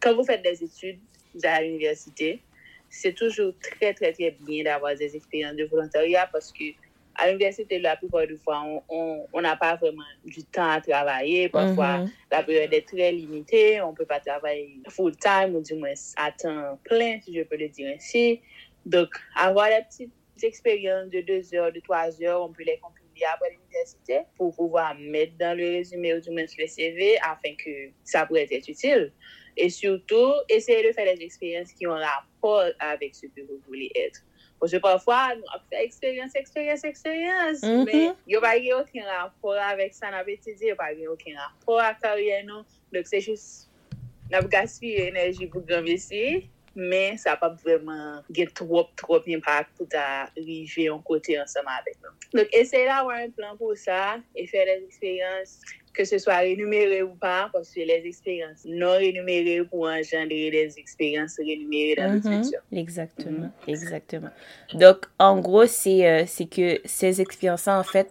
quand 0.00 0.14
vous 0.14 0.24
faites 0.24 0.42
des 0.42 0.62
études 0.64 1.00
à 1.44 1.62
l'université, 1.62 2.40
c'est 2.88 3.14
toujours 3.14 3.52
très, 3.60 3.94
très, 3.94 4.12
très 4.12 4.30
bien 4.40 4.64
d'avoir 4.64 4.96
des 4.96 5.14
expériences 5.14 5.56
de 5.56 5.64
volontariat 5.64 6.28
parce 6.32 6.52
que 6.52 6.64
à 7.16 7.26
l'université, 7.26 7.78
la 7.78 7.96
plupart 7.96 8.26
du 8.26 8.36
fois, 8.38 8.62
on- 8.88 9.40
n'a 9.42 9.56
pas 9.56 9.76
vraiment 9.76 10.04
du 10.24 10.42
temps 10.44 10.70
à 10.70 10.80
travailler. 10.80 11.48
Parfois, 11.50 11.98
Mhm. 11.98 12.10
la 12.30 12.42
période 12.42 12.72
est 12.72 12.86
très 12.88 13.12
limitée. 13.12 13.80
On 13.82 13.90
ne 13.90 13.96
peut 13.96 14.06
pas 14.06 14.20
travailler 14.20 14.80
full-time 14.88 15.54
ou 15.56 15.60
du 15.60 15.74
moins 15.74 15.92
à 16.16 16.32
temps 16.32 16.78
plein, 16.84 17.20
si 17.20 17.34
je 17.34 17.42
peux 17.42 17.56
le 17.56 17.68
dire 17.68 17.92
ainsi. 17.94 18.40
Donc, 18.86 19.08
avoir 19.36 19.68
des 19.68 19.82
petites 19.88 20.12
expériences 20.42 21.10
de 21.10 21.20
deux 21.20 21.54
heures, 21.54 21.72
de 21.72 21.80
trois 21.80 22.22
heures, 22.22 22.42
on 22.42 22.52
peut 22.52 22.64
les 22.64 22.78
bi 23.20 23.28
apre 23.28 23.52
l'universite 23.52 24.22
pou 24.38 24.54
pouva 24.56 24.90
met 24.96 25.36
dan 25.40 25.58
le 25.60 25.68
rezume 25.76 26.14
ou 26.16 26.24
du 26.24 26.32
mens 26.34 26.56
le 26.58 26.66
CV 26.72 27.12
afin 27.28 27.54
ke 27.60 27.92
sa 28.08 28.24
pou 28.28 28.40
ete 28.40 28.62
util. 28.64 29.10
E 29.60 29.68
surtout, 29.70 30.40
eseye 30.48 30.82
de 30.86 30.92
fè 30.96 31.04
les 31.04 31.22
eksperyans 31.26 31.72
ki 31.76 31.84
yon 31.84 32.00
rapport 32.00 32.70
avèk 32.86 33.16
se 33.18 33.28
ke 33.34 33.44
vous 33.44 33.60
voulez 33.66 33.90
etre. 33.98 34.22
Pwese 34.60 34.80
pwafwa, 34.80 35.18
nou 35.36 35.56
ap 35.56 35.64
fè 35.72 35.82
eksperyans, 35.84 36.36
eksperyans, 36.38 36.84
eksperyans, 36.88 37.64
mm 37.64 37.74
-hmm. 37.74 37.84
men 37.88 38.16
yo 38.30 38.40
pa 38.44 38.54
gen 38.60 38.78
okin 38.78 39.08
rapport 39.08 39.60
avèk 39.70 39.92
sa 39.96 40.12
nan 40.14 40.24
bete 40.24 40.54
di, 40.54 40.70
yo 40.70 40.76
pa 40.76 40.92
gen 40.94 41.12
okin 41.12 41.36
rapport 41.36 41.82
ak 41.84 42.00
karyen 42.04 42.46
nou, 42.48 42.64
dok 42.92 43.08
se 43.08 43.20
jous 43.20 43.44
nan 44.30 44.44
pou 44.44 44.52
gaspire 44.52 45.08
enerji 45.10 45.50
pou 45.50 45.64
granvesi, 45.66 46.48
ça 47.16 47.30
n'a 47.30 47.36
pas 47.36 47.48
vraiment 47.64 48.22
eu 48.36 48.46
trop, 48.46 48.84
trop 48.96 49.18
d'impact 49.20 49.70
pour 49.76 49.86
arriver 49.94 50.90
en 50.90 51.00
côté 51.00 51.40
ensemble 51.40 51.68
avec 51.80 51.96
nous. 52.02 52.38
Donc, 52.38 52.48
essayez 52.52 52.86
d'avoir 52.86 53.16
un 53.16 53.30
plan 53.30 53.56
pour 53.56 53.76
ça 53.76 54.18
et 54.36 54.46
faire 54.46 54.66
des 54.66 54.84
expériences 54.84 55.60
que 55.92 56.04
ce 56.04 56.18
soit 56.18 56.36
rémunéré 56.36 57.02
ou 57.02 57.14
pas, 57.16 57.50
parce 57.52 57.70
que 57.70 57.80
les 57.80 58.02
expériences 58.06 58.64
non 58.64 58.92
rémunérées 58.92 59.64
pour 59.64 59.82
engendrer 59.88 60.50
des 60.50 60.78
expériences 60.78 61.36
rémunérées 61.36 61.96
dans 61.96 62.12
le 62.12 62.20
Mhm. 62.20 62.44
futur. 62.44 62.60
Exactement, 62.72 63.50
exactement. 63.66 64.30
Donc, 64.74 65.06
en 65.18 65.40
gros, 65.40 65.66
c'est 65.66 66.06
euh, 66.08 66.24
que 66.48 66.80
ces 66.84 67.20
expériences-là, 67.20 67.80
en 67.80 67.82
fait, 67.82 68.08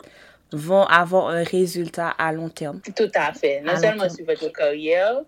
vont 0.51 0.83
avoir 0.83 1.29
un 1.29 1.43
résultat 1.43 2.09
à 2.09 2.33
long 2.33 2.49
terme. 2.49 2.81
Tout 2.95 3.11
à 3.15 3.33
fait. 3.33 3.61
Non 3.61 3.73
À 3.73 3.75
seulement 3.77 4.09
sur 4.09 4.25
votre 4.25 4.51
carrière, 4.51 5.21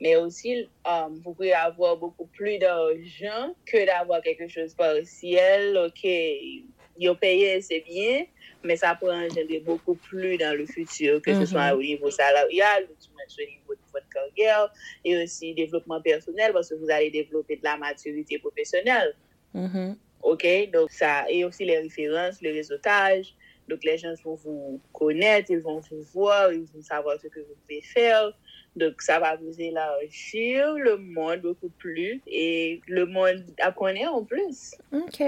mais 0.00 0.16
aussi, 0.16 0.68
euh, 0.86 1.08
vous 1.10 1.32
pouvez 1.34 1.52
avoir 1.52 1.96
beaucoup 1.96 2.26
plus 2.26 2.58
d'argent 2.58 3.54
que 3.66 3.84
d'avoir 3.86 4.22
quelque 4.22 4.48
chose 4.48 4.74
partiel. 4.74 5.76
OK, 5.76 6.04
ils 6.04 7.08
ont 7.08 7.14
payé, 7.14 7.60
c'est 7.60 7.80
bien, 7.80 8.24
mais 8.62 8.76
ça 8.76 8.96
peut 8.98 9.10
engendrer 9.10 9.60
beaucoup 9.64 9.94
plus 9.94 10.36
dans 10.36 10.56
le 10.56 10.66
futur, 10.66 11.22
que 11.22 11.34
ce 11.34 11.46
soit 11.46 11.74
au 11.74 11.82
niveau 11.82 12.10
salarial 12.10 12.88
au 13.36 13.50
niveau 13.50 13.74
de 13.74 13.92
votre 13.92 14.08
carrière, 14.08 14.72
et 15.04 15.22
aussi 15.22 15.54
développement 15.54 16.00
personnel, 16.00 16.52
parce 16.52 16.70
que 16.70 16.74
vous 16.76 16.90
allez 16.90 17.10
développer 17.10 17.56
de 17.56 17.64
la 17.64 17.76
maturité 17.76 18.38
professionnelle. 18.38 19.14
Mhm. 19.54 19.96
OK? 20.22 20.46
Donc, 20.72 20.90
ça, 20.90 21.24
et 21.30 21.44
aussi 21.44 21.64
les 21.64 21.78
références, 21.78 22.40
le 22.42 22.52
réseautage. 22.52 23.34
Donc, 23.68 23.84
les 23.84 23.98
gens 23.98 24.14
vont 24.24 24.34
vous 24.34 24.80
connaître, 24.92 25.50
ils 25.50 25.60
vont 25.60 25.80
vous 25.80 26.02
voir, 26.14 26.52
ils 26.52 26.60
vont 26.60 26.82
savoir 26.82 27.20
ce 27.20 27.28
que 27.28 27.40
vous 27.40 27.54
pouvez 27.62 27.82
faire. 27.82 28.32
Donc, 28.78 29.02
ça 29.02 29.18
va 29.18 29.36
vous 29.36 29.60
élargir 29.60 30.72
le 30.74 30.96
monde 30.96 31.40
beaucoup 31.40 31.70
plus 31.78 32.20
et 32.26 32.80
le 32.86 33.06
monde 33.06 33.44
à 33.60 33.72
connaître 33.72 34.14
en 34.14 34.24
plus. 34.24 34.74
OK. 34.92 35.22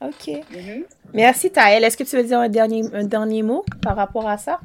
OK. 0.00 0.28
Mhm. 0.50 0.84
Merci, 1.12 1.50
Taël. 1.50 1.82
Est-ce 1.82 1.96
que 1.96 2.04
tu 2.04 2.16
veux 2.16 2.22
dire 2.22 2.38
un 2.38 2.48
dernier, 2.48 2.82
un 2.92 3.04
dernier 3.04 3.42
mot 3.42 3.64
par 3.82 3.96
rapport 3.96 4.28
à 4.28 4.38
ça? 4.38 4.60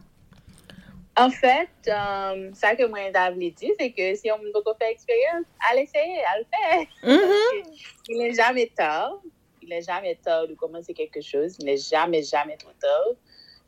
En 1.17 1.29
fait, 1.29 1.69
euh, 1.88 2.51
ça 2.53 2.75
que 2.75 2.86
moi, 2.88 2.99
j'avais 3.13 3.51
dit, 3.51 3.71
c'est 3.79 3.91
que 3.91 4.15
si 4.15 4.31
on 4.31 4.38
veut 4.38 4.51
faire 4.79 4.89
expérience, 4.89 5.45
allez 5.69 5.84
essayer, 5.84 6.19
à 6.23 6.39
le 6.39 6.45
faire. 6.51 6.88
Mhm. 7.03 7.73
Il 8.10 8.17
n'est 8.19 8.34
jamais 8.34 8.67
tard. 8.75 9.19
Il 9.62 9.69
n'est 9.69 9.81
jamais 9.81 10.15
tard 10.15 10.47
de 10.47 10.53
commencer 10.53 10.93
quelque 10.93 11.21
chose. 11.21 11.55
Il 11.60 11.65
n'est 11.65 11.77
jamais, 11.77 12.23
jamais 12.23 12.57
trop 12.57 12.71
tard. 12.79 13.15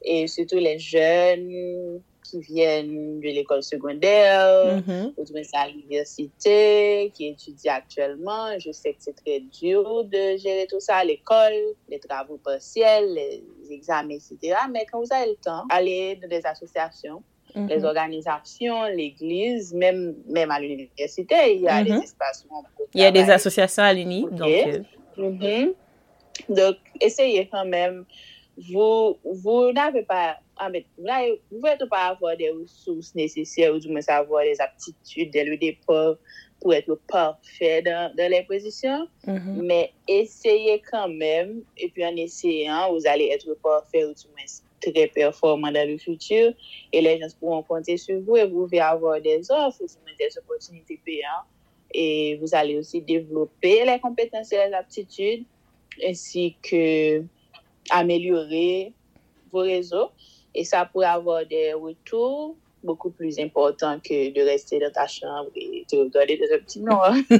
Et 0.02 0.28
surtout 0.28 0.58
les 0.58 0.80
jeunes 0.80 2.02
qui 2.34 2.40
viennent 2.42 3.20
de 3.20 3.28
l'école 3.28 3.62
secondaire, 3.62 4.76
Mhm. 4.78 5.14
ou 5.18 5.24
à 5.54 5.68
l'université, 5.68 7.12
qui 7.14 7.28
étudient 7.28 7.74
actuellement. 7.76 8.58
Je 8.58 8.72
sais 8.72 8.94
que 8.94 9.00
c'est 9.00 9.16
très 9.16 9.40
dur 9.40 10.04
de 10.06 10.38
gérer 10.38 10.66
tout 10.70 10.80
ça, 10.80 11.04
l'école, 11.04 11.54
les 11.90 12.00
travaux 12.00 12.40
partiels, 12.44 13.14
les 13.14 13.44
examens, 13.72 14.16
etc. 14.16 14.56
Mais 14.72 14.86
quand 14.92 15.00
vous 15.00 15.14
avez 15.14 15.30
le 15.32 15.36
temps, 15.36 15.64
allez 15.70 16.16
dans 16.22 16.28
des 16.30 16.44
associations 16.46 17.22
les 17.56 17.78
Mhm. 17.80 17.86
organisations, 17.86 18.84
l'église, 18.86 19.76
même, 19.76 20.16
même 20.28 20.50
à 20.50 20.60
l'université, 20.60 21.36
il 21.54 21.62
y 21.62 21.68
a 21.68 21.84
des 21.84 21.92
espaces 21.92 22.44
où 22.50 22.56
on 22.58 22.64
peut 22.64 22.86
Il 22.96 23.02
y 23.02 23.06
a 23.06 23.12
des 23.12 23.30
associations 23.30 23.84
à 23.84 23.94
l'UNI. 23.94 24.26
Donc, 24.32 24.50
euh, 24.50 24.80
Mhm. 25.18 25.74
Donc, 26.50 26.78
essayez 27.00 27.48
quand 27.52 27.66
même. 27.66 28.06
Vous, 28.58 29.18
vous 29.24 29.72
n'avez 29.72 30.04
pas, 30.04 30.38
vous 30.60 31.04
n'avez- 31.04 31.42
vous 31.52 31.60
pouvez 31.60 31.90
pas 31.90 32.08
avoir 32.10 32.38
des 32.38 32.52
ressources 32.52 33.16
nécessaires 33.16 33.74
ou 33.74 33.80
du 33.80 33.90
moins 33.90 34.02
avoir 34.08 34.44
des 34.44 34.60
aptitudes 34.62 35.32
dès 35.32 35.44
le 35.44 35.58
départ 35.58 36.16
pour 36.62 36.74
être 36.74 36.96
parfait 37.08 37.82
dans, 37.82 38.14
dans 38.16 38.32
les 38.32 38.44
positions, 38.44 39.08
mhm. 39.28 39.64
mais 39.64 39.92
essayez 40.08 40.82
quand 40.90 41.10
même. 41.10 41.62
Et 41.78 41.90
puis 41.90 42.06
en 42.06 42.16
essayant, 42.16 42.94
vous 42.94 43.06
allez 43.06 43.26
être 43.34 43.54
parfait 43.62 44.06
ou 44.06 44.14
du 44.14 44.28
moins 44.28 44.46
très 44.92 45.08
performant 45.08 45.72
dans 45.72 45.88
le 45.88 45.98
futur. 45.98 46.54
Et 46.92 47.02
les 47.02 47.20
gens 47.20 47.28
pourront 47.40 47.64
compter 47.64 47.98
sur 47.98 48.20
vous 48.22 48.38
et 48.38 48.46
vous 48.46 48.64
pouvez 48.64 48.80
avoir 48.80 49.20
des 49.20 49.52
offres 49.52 49.82
ou 49.82 49.88
du 49.88 49.94
moins 50.04 50.16
des 50.18 50.38
opportunités 50.38 51.00
payantes. 51.06 51.48
Et 51.94 52.38
vous 52.42 52.56
allez 52.56 52.78
aussi 52.78 53.02
développer 53.02 53.86
les 53.86 54.00
compétences 54.00 54.52
et 54.54 54.68
les 54.68 54.74
aptitudes 54.74 55.46
ainsi 56.04 56.56
que 56.64 57.24
améliorer 57.90 58.94
vos 59.52 59.62
réseaux. 59.62 60.10
Et 60.56 60.64
ça 60.64 60.86
pourrait 60.86 61.08
avoir 61.08 61.46
des 61.46 61.74
retours 61.74 62.56
beaucoup 62.84 63.10
plus 63.10 63.40
importants 63.40 64.00
que 64.00 64.34
de 64.34 64.42
rester 64.42 64.80
dans 64.80 64.92
ta 64.92 65.08
chambre 65.08 65.50
et 65.56 65.86
de 65.92 66.00
regarder 66.00 66.38
des 66.38 66.58
petits 66.60 66.82
noirs. 66.82 67.16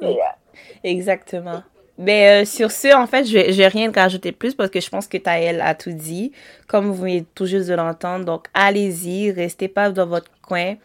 Yeah. 0.00 0.36
Exactement. 0.84 1.62
Ben, 1.98 2.42
euh, 2.42 2.44
sur 2.44 2.70
ce, 2.70 2.94
en 2.94 3.06
fait, 3.06 3.24
je 3.24 3.56
vais 3.56 3.66
rien 3.66 3.90
rajouter 3.90 4.30
plus 4.30 4.54
parce 4.54 4.70
que 4.70 4.80
je 4.80 4.88
pense 4.88 5.08
que 5.08 5.16
Taël 5.16 5.60
a 5.60 5.74
tout 5.74 5.90
dit, 5.90 6.30
comme 6.68 6.86
vous 6.86 6.94
venez 6.94 7.24
tout 7.34 7.46
juste 7.46 7.68
de 7.68 7.74
l'entendre. 7.74 8.24
Donc, 8.24 8.46
allez-y, 8.54 9.32
restez 9.32 9.66
pas 9.66 9.90
dans 9.90 10.06
votre 10.06 10.30
coin. 10.40 10.76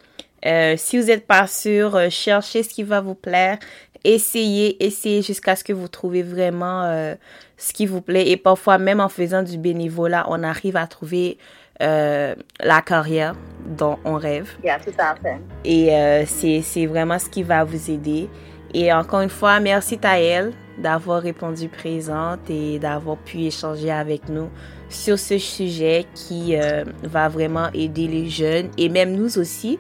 Euh, 0.45 0.73
si 0.75 0.99
vous 0.99 1.05
n'êtes 1.05 1.27
pas 1.27 1.45
sûr, 1.45 1.95
euh, 1.95 2.09
cherchez 2.09 2.63
ce 2.63 2.69
qui 2.69 2.83
va 2.83 2.99
vous 2.99 3.15
plaire. 3.15 3.59
Essayez, 4.03 4.83
essayez 4.83 5.21
jusqu'à 5.21 5.55
ce 5.55 5.63
que 5.63 5.73
vous 5.73 5.87
trouvez 5.87 6.23
vraiment 6.23 6.83
euh, 6.83 7.15
ce 7.57 7.73
qui 7.73 7.85
vous 7.85 8.01
plaît. 8.01 8.29
Et 8.29 8.37
parfois, 8.37 8.77
même 8.77 8.99
en 8.99 9.09
faisant 9.09 9.43
du 9.43 9.57
bénévolat, 9.57 10.25
on 10.29 10.43
arrive 10.43 10.75
à 10.75 10.87
trouver 10.87 11.37
euh, 11.81 12.35
la 12.59 12.81
carrière 12.81 13.35
dont 13.65 13.97
on 14.05 14.15
rêve. 14.15 14.51
Yeah, 14.63 14.79
tout 14.79 14.91
à 14.97 15.15
fait. 15.15 15.39
Et 15.63 15.95
euh, 15.95 16.23
c'est 16.25 16.85
vraiment 16.85 17.17
ce 17.17 17.29
qui 17.29 17.43
va 17.43 17.63
vous 17.63 17.89
aider. 17.89 18.29
Et 18.73 18.91
encore 18.91 19.21
une 19.21 19.29
fois, 19.29 19.59
merci 19.59 19.97
Taël 19.97 20.51
d'avoir 20.77 21.21
répondu 21.21 21.69
présente 21.69 22.49
et 22.49 22.79
d'avoir 22.79 23.17
pu 23.17 23.41
échanger 23.41 23.91
avec 23.91 24.27
nous 24.29 24.49
sur 24.89 25.19
ce 25.19 25.37
sujet 25.37 26.05
qui 26.13 26.55
euh, 26.55 26.83
va 27.03 27.29
vraiment 27.29 27.69
aider 27.73 28.07
les 28.07 28.29
jeunes 28.29 28.69
et 28.77 28.89
même 28.89 29.13
nous 29.13 29.37
aussi 29.37 29.79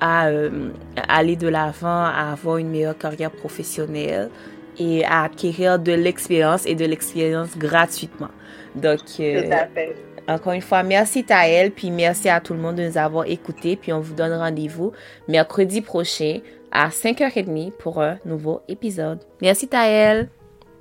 à 0.00 0.28
euh, 0.28 0.70
aller 1.08 1.36
de 1.36 1.48
l'avant, 1.48 2.04
à 2.04 2.32
avoir 2.32 2.58
une 2.58 2.70
meilleure 2.70 2.96
carrière 2.96 3.30
professionnelle 3.30 4.30
et 4.78 5.04
à 5.04 5.22
acquérir 5.24 5.78
de 5.78 5.92
l'expérience 5.92 6.66
et 6.66 6.74
de 6.74 6.84
l'expérience 6.84 7.56
gratuitement. 7.56 8.30
Donc, 8.74 9.00
euh, 9.20 9.42
tout 9.42 9.52
à 9.52 9.66
fait. 9.66 9.96
Encore 10.28 10.52
une 10.52 10.62
fois, 10.62 10.82
merci 10.82 11.24
Taël, 11.24 11.72
puis 11.72 11.90
merci 11.90 12.28
à 12.28 12.40
tout 12.40 12.54
le 12.54 12.60
monde 12.60 12.76
de 12.76 12.86
nous 12.86 12.98
avoir 12.98 13.26
écoutés, 13.26 13.76
puis 13.76 13.92
on 13.92 14.00
vous 14.00 14.14
donne 14.14 14.32
rendez-vous 14.32 14.92
mercredi 15.26 15.80
prochain 15.80 16.38
à 16.70 16.88
5h30 16.88 17.72
pour 17.72 18.00
un 18.00 18.18
nouveau 18.24 18.60
épisode. 18.68 19.18
Merci 19.42 19.66
Taël. 19.66 20.28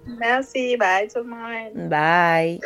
Merci, 0.06 0.78
bye 0.78 1.08
tout 1.08 1.20
le 1.20 1.30
monde. 1.30 1.90
Bye. 1.90 2.60